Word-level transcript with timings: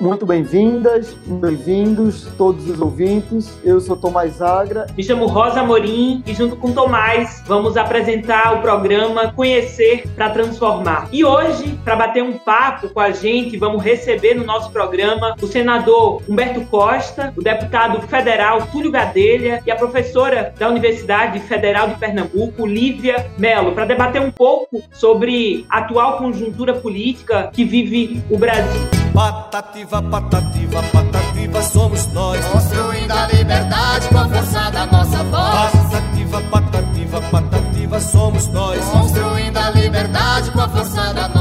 Muito 0.00 0.24
bem-vindas, 0.24 1.14
bem-vindos 1.26 2.26
todos 2.38 2.70
os 2.70 2.80
ouvintes. 2.80 3.60
Eu 3.62 3.78
sou 3.82 3.94
Tomás 3.94 4.40
Agra. 4.40 4.86
Me 4.96 5.04
chamo 5.04 5.26
Rosa 5.26 5.62
Morim 5.62 6.22
e 6.26 6.32
junto 6.32 6.56
com 6.56 6.72
Tomás 6.72 7.44
vamos 7.46 7.76
apresentar 7.76 8.54
o 8.54 8.62
programa 8.62 9.30
Conhecer 9.34 10.08
para 10.16 10.30
Transformar. 10.30 11.06
E 11.12 11.22
hoje, 11.22 11.78
para 11.84 11.96
bater 11.96 12.22
um 12.22 12.38
papo 12.38 12.88
com 12.88 12.98
a 12.98 13.10
gente, 13.10 13.58
vamos 13.58 13.82
receber 13.82 14.32
no 14.32 14.42
nosso 14.42 14.72
programa 14.72 15.36
o 15.38 15.46
senador 15.46 16.22
Humberto 16.26 16.62
Costa, 16.70 17.34
o 17.36 17.42
deputado 17.42 18.00
federal 18.08 18.66
Túlio 18.72 18.90
Gadelha 18.90 19.62
e 19.66 19.70
a 19.70 19.76
professora 19.76 20.54
da 20.58 20.70
Universidade 20.70 21.40
Federal 21.40 21.88
de 21.88 21.96
Pernambuco, 21.96 22.66
Lívia 22.66 23.30
Melo, 23.36 23.72
para 23.72 23.84
debater 23.84 24.22
um 24.22 24.30
pouco 24.30 24.82
sobre 24.92 25.66
a 25.68 25.80
atual 25.80 26.16
conjuntura 26.16 26.72
política 26.72 27.50
que 27.52 27.64
vive 27.64 28.22
o 28.30 28.38
Brasil. 28.38 28.99
Patativa, 29.12 30.00
patativa, 30.02 30.82
patativa, 30.84 31.62
somos 31.62 32.06
nós. 32.12 32.44
Construindo 32.46 33.10
a 33.10 33.26
liberdade 33.26 34.08
com 34.08 34.18
a 34.18 34.28
força 34.28 34.70
da 34.70 34.86
nossa 34.86 35.24
voz. 35.24 35.72
Patativa, 35.72 36.40
patativa, 36.42 37.20
patativa, 37.22 38.00
somos 38.00 38.48
nós. 38.48 38.84
Construindo 38.84 39.56
a 39.56 39.70
liberdade 39.70 40.50
com 40.52 40.60
a 40.60 40.68
força 40.68 41.12
da 41.12 41.28
nossa 41.28 41.28
voz. 41.28 41.39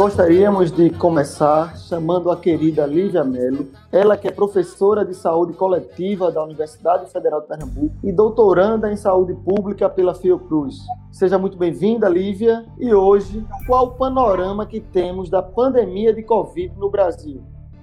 Gostaríamos 0.00 0.72
de 0.72 0.88
começar 0.88 1.76
chamando 1.76 2.30
a 2.30 2.36
querida 2.38 2.86
Lívia 2.86 3.22
Melo, 3.22 3.68
ela 3.92 4.16
que 4.16 4.26
é 4.26 4.30
professora 4.30 5.04
de 5.04 5.14
saúde 5.14 5.52
coletiva 5.52 6.32
da 6.32 6.42
Universidade 6.42 7.12
Federal 7.12 7.42
de 7.42 7.48
Pernambuco 7.48 7.94
e 8.02 8.10
doutoranda 8.10 8.90
em 8.90 8.96
saúde 8.96 9.34
pública 9.34 9.90
pela 9.90 10.14
Fiocruz. 10.14 10.76
Seja 11.12 11.38
muito 11.38 11.58
bem-vinda, 11.58 12.08
Lívia. 12.08 12.64
E 12.78 12.94
hoje, 12.94 13.44
qual 13.66 13.88
o 13.88 13.90
panorama 13.90 14.64
que 14.64 14.80
temos 14.80 15.28
da 15.28 15.42
pandemia 15.42 16.14
de 16.14 16.22
Covid 16.22 16.72
no 16.78 16.88
Brasil? 16.88 17.42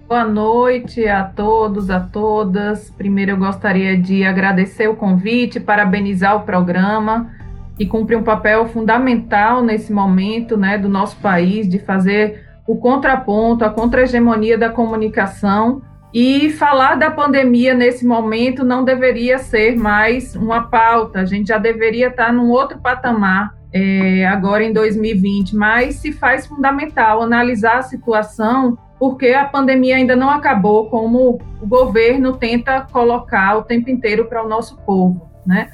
Boa 0.10 0.24
noite 0.24 1.08
a 1.08 1.24
todos, 1.24 1.92
a 1.92 2.00
todas. 2.00 2.90
Primeiro, 2.90 3.34
eu 3.34 3.38
gostaria 3.38 3.96
de 3.96 4.24
agradecer 4.24 4.88
o 4.88 4.96
convite, 4.96 5.60
parabenizar 5.60 6.36
o 6.36 6.46
programa, 6.48 7.30
que 7.78 7.86
cumpre 7.86 8.16
um 8.16 8.24
papel 8.24 8.66
fundamental 8.68 9.62
nesse 9.62 9.94
momento 9.94 10.58
né, 10.58 10.78
do 10.78 10.90
nosso 10.90 11.18
país, 11.18 11.70
de 11.70 11.78
fazer 11.80 12.44
o 12.68 12.76
contraponto, 12.76 13.64
a 13.64 13.70
contra-hegemonia 13.70 14.58
da 14.58 14.70
comunicação. 14.70 15.82
E 16.14 16.50
falar 16.50 16.96
da 16.96 17.12
pandemia 17.12 17.74
nesse 17.74 18.06
momento 18.06 18.64
não 18.64 18.84
deveria 18.84 19.38
ser 19.38 19.78
mais 19.78 20.36
uma 20.36 20.64
pauta, 20.64 21.20
a 21.20 21.26
gente 21.26 21.50
já 21.50 21.58
deveria 21.58 22.08
estar 22.08 22.34
num 22.34 22.50
outro 22.50 22.80
patamar 22.80 23.54
é, 23.74 24.26
agora 24.26 24.64
em 24.64 24.74
2020, 24.74 25.56
mas 25.56 25.96
se 25.96 26.12
faz 26.12 26.48
fundamental 26.48 27.22
analisar 27.22 27.78
a 27.78 27.82
situação 27.84 28.78
porque 28.98 29.28
a 29.28 29.46
pandemia 29.46 29.96
ainda 29.96 30.16
não 30.16 30.30
acabou, 30.30 30.90
como 30.90 31.40
o 31.62 31.68
governo 31.68 32.36
tenta 32.36 32.82
colocar 32.82 33.58
o 33.58 33.64
tempo 33.64 33.90
inteiro 33.90 34.26
para 34.26 34.44
o 34.44 34.50
nosso 34.50 34.78
povo, 34.78 35.30
né? 35.46 35.70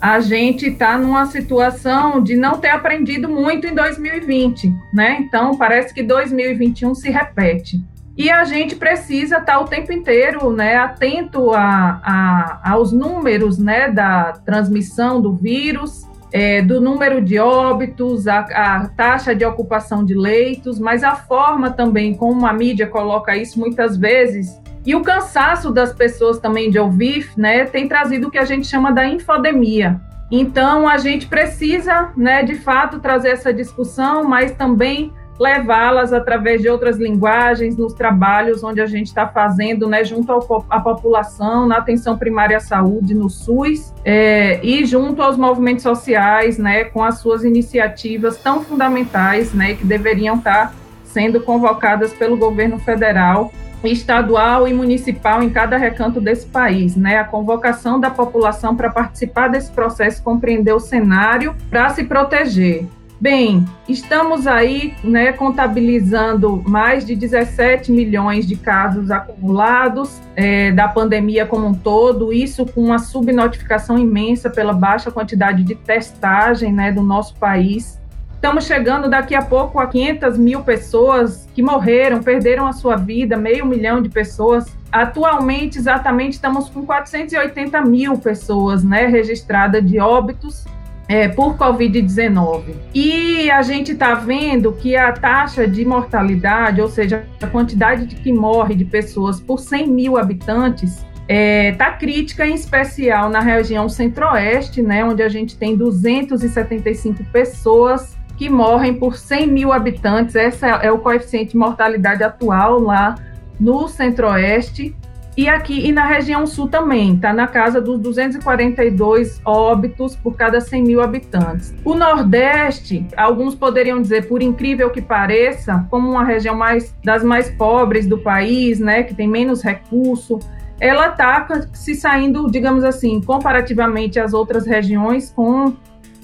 A 0.00 0.20
gente 0.20 0.66
está 0.68 0.96
numa 0.96 1.26
situação 1.26 2.22
de 2.22 2.36
não 2.36 2.58
ter 2.58 2.70
aprendido 2.70 3.28
muito 3.28 3.66
em 3.66 3.74
2020, 3.74 4.74
né? 4.94 5.18
Então 5.20 5.56
parece 5.56 5.92
que 5.92 6.02
2021 6.02 6.94
se 6.94 7.10
repete. 7.10 7.80
E 8.16 8.30
a 8.30 8.44
gente 8.44 8.76
precisa 8.76 9.36
estar 9.36 9.54
tá 9.54 9.60
o 9.60 9.64
tempo 9.64 9.92
inteiro, 9.92 10.52
né, 10.52 10.76
atento 10.76 11.52
a, 11.52 12.00
a, 12.02 12.72
aos 12.72 12.92
números, 12.92 13.56
né, 13.56 13.88
da 13.88 14.32
transmissão 14.44 15.22
do 15.22 15.32
vírus 15.32 16.06
é, 16.32 16.62
do 16.62 16.80
número 16.80 17.20
de 17.20 17.38
óbitos, 17.38 18.28
a, 18.28 18.40
a, 18.40 18.88
taxa 18.88 19.34
de 19.34 19.44
ocupação 19.44 20.04
de 20.04 20.14
leitos, 20.14 20.78
mas 20.78 21.02
a 21.02 21.14
forma 21.14 21.70
também 21.70 22.14
como 22.14 22.46
a 22.46 22.52
mídia 22.52 22.86
coloca 22.86 23.36
isso 23.36 23.58
muitas 23.58 23.96
vezes 23.96 24.60
e 24.84 24.94
o 24.94 25.02
cansaço 25.02 25.70
das 25.70 25.92
pessoas 25.92 26.38
também 26.38 26.70
de 26.70 26.78
ouvir, 26.78 27.30
né, 27.36 27.64
tem 27.64 27.88
trazido 27.88 28.28
o 28.28 28.30
que 28.30 28.38
a 28.38 28.44
gente 28.44 28.66
chama 28.66 28.92
da 28.92 29.06
infodemia. 29.06 30.00
Então 30.30 30.88
a 30.88 30.96
gente 30.96 31.26
precisa, 31.26 32.10
né, 32.16 32.42
de 32.42 32.54
fato 32.54 33.00
trazer 33.00 33.30
essa 33.30 33.52
discussão, 33.52 34.24
mas 34.24 34.52
também 34.52 35.12
levá-las 35.40 36.12
através 36.12 36.60
de 36.60 36.68
outras 36.68 36.98
linguagens 36.98 37.74
nos 37.74 37.94
trabalhos 37.94 38.62
onde 38.62 38.78
a 38.78 38.86
gente 38.86 39.06
está 39.06 39.26
fazendo, 39.26 39.88
né, 39.88 40.04
junto 40.04 40.30
à 40.68 40.80
população, 40.80 41.66
na 41.66 41.78
atenção 41.78 42.16
primária 42.18 42.58
à 42.58 42.60
saúde, 42.60 43.14
no 43.14 43.30
SUS, 43.30 43.94
é, 44.04 44.60
e 44.62 44.84
junto 44.84 45.22
aos 45.22 45.38
movimentos 45.38 45.82
sociais, 45.82 46.58
né, 46.58 46.84
com 46.84 47.02
as 47.02 47.18
suas 47.18 47.42
iniciativas 47.42 48.36
tão 48.36 48.62
fundamentais, 48.62 49.54
né, 49.54 49.74
que 49.74 49.86
deveriam 49.86 50.36
estar 50.36 50.68
tá 50.68 50.74
sendo 51.04 51.40
convocadas 51.40 52.12
pelo 52.12 52.36
governo 52.36 52.78
federal 52.78 53.50
estadual 53.84 54.68
e 54.68 54.72
municipal 54.72 55.42
em 55.42 55.50
cada 55.50 55.76
recanto 55.76 56.20
desse 56.20 56.46
país, 56.46 56.96
né? 56.96 57.18
A 57.18 57.24
convocação 57.24 57.98
da 57.98 58.10
população 58.10 58.76
para 58.76 58.90
participar 58.90 59.48
desse 59.48 59.70
processo, 59.70 60.22
compreender 60.22 60.72
o 60.72 60.80
cenário 60.80 61.54
para 61.70 61.88
se 61.90 62.04
proteger. 62.04 62.86
Bem, 63.20 63.66
estamos 63.86 64.46
aí 64.46 64.94
né, 65.04 65.30
contabilizando 65.30 66.62
mais 66.66 67.04
de 67.04 67.14
17 67.14 67.92
milhões 67.92 68.46
de 68.46 68.56
casos 68.56 69.10
acumulados 69.10 70.18
é, 70.34 70.72
da 70.72 70.88
pandemia 70.88 71.44
como 71.44 71.66
um 71.66 71.74
todo, 71.74 72.32
isso 72.32 72.64
com 72.64 72.80
uma 72.82 72.98
subnotificação 72.98 73.98
imensa 73.98 74.48
pela 74.48 74.72
baixa 74.72 75.10
quantidade 75.10 75.62
de 75.62 75.74
testagem 75.74 76.72
né, 76.72 76.90
do 76.90 77.02
nosso 77.02 77.36
país. 77.36 77.99
Estamos 78.40 78.64
chegando 78.64 79.06
daqui 79.06 79.34
a 79.34 79.42
pouco 79.42 79.78
a 79.78 79.86
500 79.86 80.38
mil 80.38 80.62
pessoas 80.62 81.46
que 81.54 81.62
morreram, 81.62 82.22
perderam 82.22 82.66
a 82.66 82.72
sua 82.72 82.96
vida, 82.96 83.36
meio 83.36 83.66
milhão 83.66 84.00
de 84.00 84.08
pessoas. 84.08 84.64
Atualmente, 84.90 85.76
exatamente, 85.76 86.32
estamos 86.32 86.70
com 86.70 86.86
480 86.86 87.82
mil 87.82 88.16
pessoas 88.16 88.82
né, 88.82 89.04
registradas 89.04 89.84
de 89.84 90.00
óbitos 90.00 90.64
é, 91.06 91.28
por 91.28 91.58
Covid-19. 91.58 92.76
E 92.94 93.50
a 93.50 93.60
gente 93.60 93.92
está 93.92 94.14
vendo 94.14 94.72
que 94.72 94.96
a 94.96 95.12
taxa 95.12 95.68
de 95.68 95.84
mortalidade, 95.84 96.80
ou 96.80 96.88
seja, 96.88 97.26
a 97.42 97.46
quantidade 97.46 98.06
de 98.06 98.16
que 98.16 98.32
morre 98.32 98.74
de 98.74 98.86
pessoas 98.86 99.38
por 99.38 99.60
100 99.60 99.86
mil 99.86 100.16
habitantes, 100.16 100.92
está 100.94 101.06
é, 101.28 101.72
tá 101.72 101.92
crítica, 101.92 102.46
em 102.46 102.54
especial 102.54 103.28
na 103.28 103.40
região 103.40 103.86
centro-oeste, 103.86 104.80
né, 104.80 105.04
onde 105.04 105.22
a 105.22 105.28
gente 105.28 105.58
tem 105.58 105.76
275 105.76 107.22
pessoas 107.24 108.18
que 108.40 108.48
morrem 108.48 108.94
por 108.94 109.18
100 109.18 109.48
mil 109.48 109.70
habitantes. 109.70 110.34
Esse 110.34 110.64
é 110.64 110.90
o 110.90 110.96
coeficiente 110.96 111.50
de 111.50 111.58
mortalidade 111.58 112.24
atual 112.24 112.80
lá 112.80 113.14
no 113.60 113.86
centro-oeste. 113.86 114.96
E 115.36 115.46
aqui 115.46 115.86
e 115.86 115.92
na 115.92 116.06
região 116.06 116.46
sul 116.46 116.66
também, 116.66 117.16
está 117.16 117.34
na 117.34 117.46
casa 117.46 117.82
dos 117.82 118.00
242 118.00 119.42
óbitos 119.44 120.16
por 120.16 120.36
cada 120.36 120.58
100 120.58 120.82
mil 120.82 121.02
habitantes. 121.02 121.74
O 121.84 121.94
Nordeste, 121.94 123.06
alguns 123.14 123.54
poderiam 123.54 124.00
dizer, 124.00 124.26
por 124.26 124.40
incrível 124.40 124.88
que 124.88 125.02
pareça, 125.02 125.86
como 125.90 126.10
uma 126.10 126.24
região 126.24 126.56
mais 126.56 126.96
das 127.04 127.22
mais 127.22 127.50
pobres 127.50 128.06
do 128.06 128.16
país, 128.16 128.80
né, 128.80 129.02
que 129.02 129.14
tem 129.14 129.28
menos 129.28 129.62
recurso, 129.62 130.38
ela 130.80 131.08
está 131.08 131.46
se 131.74 131.94
saindo, 131.94 132.50
digamos 132.50 132.84
assim, 132.84 133.20
comparativamente 133.20 134.18
às 134.18 134.32
outras 134.32 134.66
regiões, 134.66 135.30
com 135.30 135.74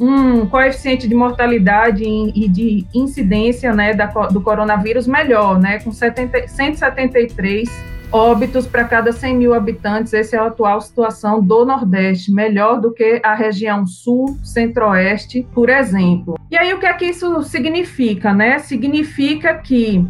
um 0.00 0.46
coeficiente 0.46 1.08
de 1.08 1.14
mortalidade 1.14 2.04
e 2.04 2.48
de 2.48 2.86
incidência 2.94 3.72
né, 3.74 3.94
da, 3.94 4.06
do 4.06 4.40
coronavírus 4.40 5.06
melhor, 5.06 5.58
né, 5.58 5.78
com 5.80 5.92
70, 5.92 6.48
173 6.48 7.96
óbitos 8.12 8.66
para 8.66 8.84
cada 8.84 9.12
100 9.12 9.36
mil 9.36 9.54
habitantes. 9.54 10.14
Essa 10.14 10.36
é 10.36 10.38
a 10.38 10.46
atual 10.46 10.80
situação 10.80 11.42
do 11.42 11.64
Nordeste, 11.64 12.32
melhor 12.32 12.80
do 12.80 12.92
que 12.92 13.20
a 13.22 13.34
região 13.34 13.86
Sul, 13.86 14.38
Centro-Oeste, 14.42 15.46
por 15.52 15.68
exemplo. 15.68 16.38
E 16.50 16.56
aí, 16.56 16.72
o 16.72 16.78
que 16.78 16.86
é 16.86 16.92
que 16.92 17.06
isso 17.06 17.42
significa? 17.42 18.32
Né? 18.32 18.58
Significa 18.58 19.54
que 19.54 20.06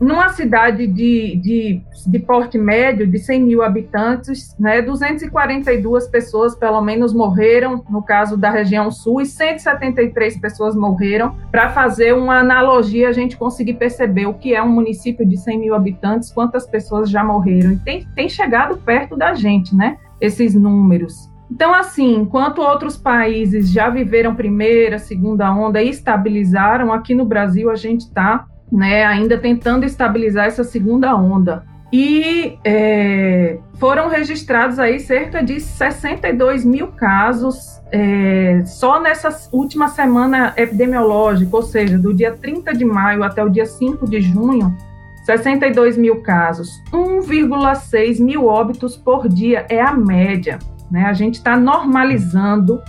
numa 0.00 0.30
cidade 0.30 0.86
de, 0.86 1.36
de, 1.36 1.82
de, 2.06 2.18
porte 2.20 2.56
médio, 2.56 3.06
de 3.06 3.18
100 3.18 3.42
mil 3.42 3.62
habitantes, 3.62 4.56
né, 4.58 4.80
242 4.80 6.08
pessoas, 6.08 6.56
pelo 6.56 6.80
menos, 6.80 7.12
morreram, 7.12 7.84
no 7.90 8.02
caso 8.02 8.36
da 8.36 8.50
região 8.50 8.90
sul, 8.90 9.20
e 9.20 9.26
173 9.26 10.40
pessoas 10.40 10.74
morreram. 10.74 11.36
Para 11.50 11.68
fazer 11.68 12.14
uma 12.14 12.38
analogia, 12.38 13.10
a 13.10 13.12
gente 13.12 13.36
conseguir 13.36 13.74
perceber 13.74 14.26
o 14.26 14.34
que 14.34 14.54
é 14.54 14.62
um 14.62 14.70
município 14.70 15.26
de 15.26 15.36
100 15.36 15.58
mil 15.58 15.74
habitantes, 15.74 16.32
quantas 16.32 16.66
pessoas 16.66 17.10
já 17.10 17.22
morreram. 17.22 17.72
E 17.72 17.76
tem, 17.78 18.06
tem 18.14 18.28
chegado 18.28 18.78
perto 18.78 19.16
da 19.16 19.34
gente, 19.34 19.76
né, 19.76 19.98
esses 20.18 20.54
números. 20.54 21.28
Então, 21.50 21.74
assim, 21.74 22.14
enquanto 22.14 22.62
outros 22.62 22.96
países 22.96 23.70
já 23.70 23.90
viveram 23.90 24.36
primeira, 24.36 24.98
segunda 24.98 25.52
onda 25.52 25.82
e 25.82 25.90
estabilizaram, 25.90 26.92
aqui 26.92 27.12
no 27.12 27.24
Brasil 27.24 27.68
a 27.68 27.74
gente 27.74 28.02
está 28.02 28.46
né, 28.70 29.04
ainda 29.04 29.38
tentando 29.38 29.84
estabilizar 29.84 30.46
essa 30.46 30.64
segunda 30.64 31.14
onda. 31.14 31.64
E 31.92 32.56
é, 32.64 33.58
foram 33.78 34.08
registrados 34.08 34.78
aí 34.78 35.00
cerca 35.00 35.42
de 35.42 35.58
62 35.58 36.64
mil 36.64 36.88
casos 36.88 37.80
é, 37.90 38.62
só 38.64 39.00
nessa 39.00 39.36
última 39.52 39.88
semana 39.88 40.52
epidemiológica, 40.56 41.56
ou 41.56 41.62
seja, 41.62 41.98
do 41.98 42.14
dia 42.14 42.32
30 42.32 42.72
de 42.74 42.84
maio 42.84 43.24
até 43.24 43.42
o 43.42 43.48
dia 43.48 43.66
5 43.66 44.08
de 44.08 44.20
junho, 44.20 44.76
62 45.24 45.96
mil 45.96 46.22
casos, 46.22 46.80
1,6 46.92 48.20
mil 48.20 48.46
óbitos 48.46 48.96
por 48.96 49.28
dia 49.28 49.66
é 49.68 49.80
a 49.80 49.92
média. 49.92 50.58
Né? 50.90 51.04
A 51.04 51.12
gente 51.12 51.34
está 51.34 51.56
normalizando 51.56 52.80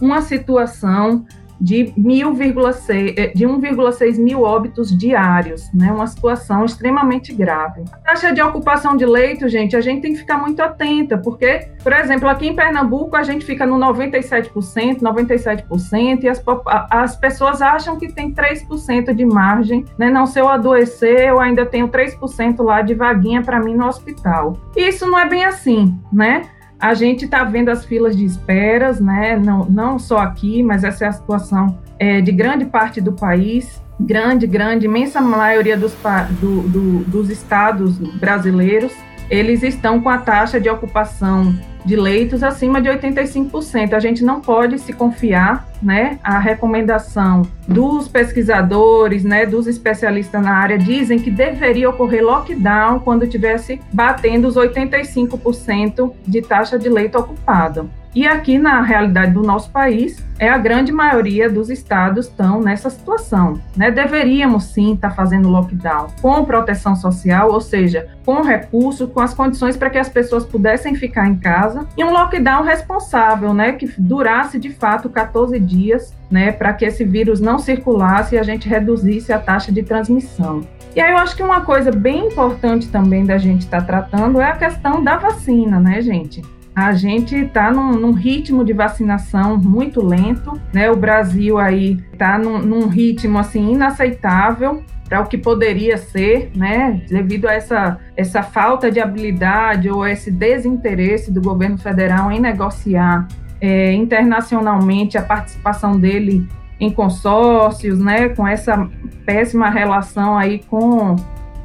uma 0.00 0.20
situação 0.20 1.24
de, 1.60 1.92
1,6, 1.96 3.14
eh, 3.16 3.32
de 3.34 3.46
1,6 3.46 4.18
mil 4.18 4.42
óbitos 4.42 4.96
diários, 4.96 5.70
né? 5.72 5.90
Uma 5.90 6.06
situação 6.06 6.64
extremamente 6.64 7.32
grave. 7.32 7.84
A 7.92 7.96
taxa 7.98 8.32
de 8.32 8.42
ocupação 8.42 8.96
de 8.96 9.06
leito, 9.06 9.48
gente, 9.48 9.76
a 9.76 9.80
gente 9.80 10.02
tem 10.02 10.12
que 10.12 10.18
ficar 10.18 10.38
muito 10.38 10.60
atenta, 10.60 11.18
porque, 11.18 11.68
por 11.82 11.92
exemplo, 11.92 12.28
aqui 12.28 12.48
em 12.48 12.54
Pernambuco 12.54 13.16
a 13.16 13.22
gente 13.22 13.44
fica 13.44 13.66
no 13.66 13.76
97%, 13.76 15.00
97%, 15.00 16.22
e 16.22 16.28
as, 16.28 16.42
as 16.90 17.16
pessoas 17.16 17.62
acham 17.62 17.96
que 17.98 18.12
tem 18.12 18.32
3% 18.32 19.14
de 19.14 19.24
margem, 19.24 19.84
né? 19.98 20.10
Não, 20.10 20.26
se 20.26 20.38
eu 20.38 20.48
adoecer, 20.48 21.28
eu 21.28 21.40
ainda 21.40 21.64
tenho 21.64 21.88
3% 21.88 22.62
lá 22.62 22.82
de 22.82 22.94
vaguinha 22.94 23.42
para 23.42 23.60
mim 23.60 23.74
no 23.74 23.86
hospital. 23.86 24.56
Isso 24.76 25.06
não 25.06 25.18
é 25.18 25.28
bem 25.28 25.44
assim, 25.44 25.98
né? 26.12 26.42
A 26.78 26.94
gente 26.94 27.24
está 27.24 27.42
vendo 27.44 27.70
as 27.70 27.84
filas 27.84 28.16
de 28.16 28.24
esperas, 28.24 29.00
né? 29.00 29.36
Não, 29.36 29.64
não 29.64 29.98
só 29.98 30.18
aqui, 30.18 30.62
mas 30.62 30.84
essa 30.84 31.04
é 31.04 31.08
a 31.08 31.12
situação 31.12 31.78
é, 31.98 32.20
de 32.20 32.32
grande 32.32 32.66
parte 32.66 33.00
do 33.00 33.12
país, 33.12 33.82
grande, 33.98 34.46
grande, 34.46 34.86
imensa 34.86 35.20
maioria 35.20 35.76
dos, 35.76 35.96
do, 36.40 36.62
do, 36.62 36.98
dos 37.04 37.30
estados 37.30 37.98
brasileiros 37.98 38.92
eles 39.28 39.62
estão 39.62 40.00
com 40.00 40.08
a 40.08 40.18
taxa 40.18 40.60
de 40.60 40.68
ocupação 40.68 41.54
de 41.86 41.94
leitos 41.94 42.42
acima 42.42 42.82
de 42.82 42.88
85%. 42.90 43.94
A 43.94 44.00
gente 44.00 44.24
não 44.24 44.40
pode 44.40 44.78
se 44.78 44.92
confiar, 44.92 45.66
né? 45.80 46.18
A 46.22 46.38
recomendação 46.38 47.42
dos 47.66 48.08
pesquisadores, 48.08 49.22
né, 49.22 49.46
dos 49.46 49.66
especialistas 49.66 50.42
na 50.42 50.52
área 50.52 50.76
dizem 50.76 51.18
que 51.18 51.30
deveria 51.30 51.88
ocorrer 51.88 52.24
lockdown 52.24 52.98
quando 53.00 53.26
tivesse 53.26 53.80
batendo 53.92 54.48
os 54.48 54.56
85% 54.56 56.12
de 56.26 56.42
taxa 56.42 56.78
de 56.78 56.88
leito 56.88 57.16
ocupado. 57.16 57.88
E 58.16 58.26
aqui 58.26 58.58
na 58.58 58.80
realidade 58.80 59.32
do 59.32 59.42
nosso 59.42 59.70
país, 59.70 60.24
é 60.38 60.48
a 60.48 60.56
grande 60.56 60.90
maioria 60.90 61.50
dos 61.50 61.68
estados 61.68 62.24
estão 62.24 62.62
nessa 62.62 62.88
situação. 62.88 63.60
Né? 63.76 63.90
Deveríamos 63.90 64.64
sim 64.64 64.94
estar 64.94 65.10
tá 65.10 65.14
fazendo 65.14 65.50
lockdown 65.50 66.06
com 66.22 66.42
proteção 66.46 66.96
social, 66.96 67.52
ou 67.52 67.60
seja, 67.60 68.08
com 68.24 68.40
recursos, 68.40 69.12
com 69.12 69.20
as 69.20 69.34
condições 69.34 69.76
para 69.76 69.90
que 69.90 69.98
as 69.98 70.08
pessoas 70.08 70.46
pudessem 70.46 70.94
ficar 70.94 71.28
em 71.28 71.36
casa, 71.36 71.86
e 71.94 72.02
um 72.02 72.10
lockdown 72.10 72.62
responsável, 72.62 73.52
né? 73.52 73.72
que 73.72 73.86
durasse 73.98 74.58
de 74.58 74.70
fato 74.70 75.10
14 75.10 75.60
dias, 75.60 76.14
né? 76.30 76.52
para 76.52 76.72
que 76.72 76.86
esse 76.86 77.04
vírus 77.04 77.38
não 77.38 77.58
circulasse 77.58 78.34
e 78.34 78.38
a 78.38 78.42
gente 78.42 78.66
reduzisse 78.66 79.30
a 79.30 79.38
taxa 79.38 79.70
de 79.70 79.82
transmissão. 79.82 80.62
E 80.94 81.02
aí 81.02 81.12
eu 81.12 81.18
acho 81.18 81.36
que 81.36 81.42
uma 81.42 81.60
coisa 81.60 81.92
bem 81.92 82.28
importante 82.28 82.88
também 82.88 83.26
da 83.26 83.36
gente 83.36 83.66
estar 83.66 83.82
tá 83.82 83.86
tratando 83.86 84.40
é 84.40 84.50
a 84.50 84.56
questão 84.56 85.04
da 85.04 85.18
vacina, 85.18 85.78
né, 85.78 86.00
gente? 86.00 86.40
A 86.76 86.92
gente 86.92 87.34
está 87.34 87.72
num, 87.72 87.92
num, 87.92 88.12
ritmo 88.12 88.62
de 88.62 88.74
vacinação 88.74 89.56
muito 89.56 90.04
lento, 90.04 90.60
né? 90.74 90.90
O 90.90 90.96
Brasil 90.96 91.56
aí 91.56 91.98
está 92.12 92.38
num, 92.38 92.58
num, 92.58 92.86
ritmo 92.86 93.38
assim 93.38 93.72
inaceitável 93.72 94.84
para 95.08 95.22
o 95.22 95.26
que 95.26 95.38
poderia 95.38 95.96
ser, 95.96 96.50
né? 96.54 97.02
Devido 97.08 97.48
a 97.48 97.54
essa, 97.54 97.98
essa 98.14 98.42
falta 98.42 98.90
de 98.90 99.00
habilidade 99.00 99.88
ou 99.88 100.06
esse 100.06 100.30
desinteresse 100.30 101.32
do 101.32 101.40
governo 101.40 101.78
federal 101.78 102.30
em 102.30 102.40
negociar 102.40 103.26
é, 103.58 103.94
internacionalmente 103.94 105.16
a 105.16 105.22
participação 105.22 105.98
dele 105.98 106.46
em 106.78 106.90
consórcios, 106.90 107.98
né? 107.98 108.28
Com 108.28 108.46
essa 108.46 108.86
péssima 109.24 109.70
relação 109.70 110.36
aí 110.36 110.58
com 110.68 111.16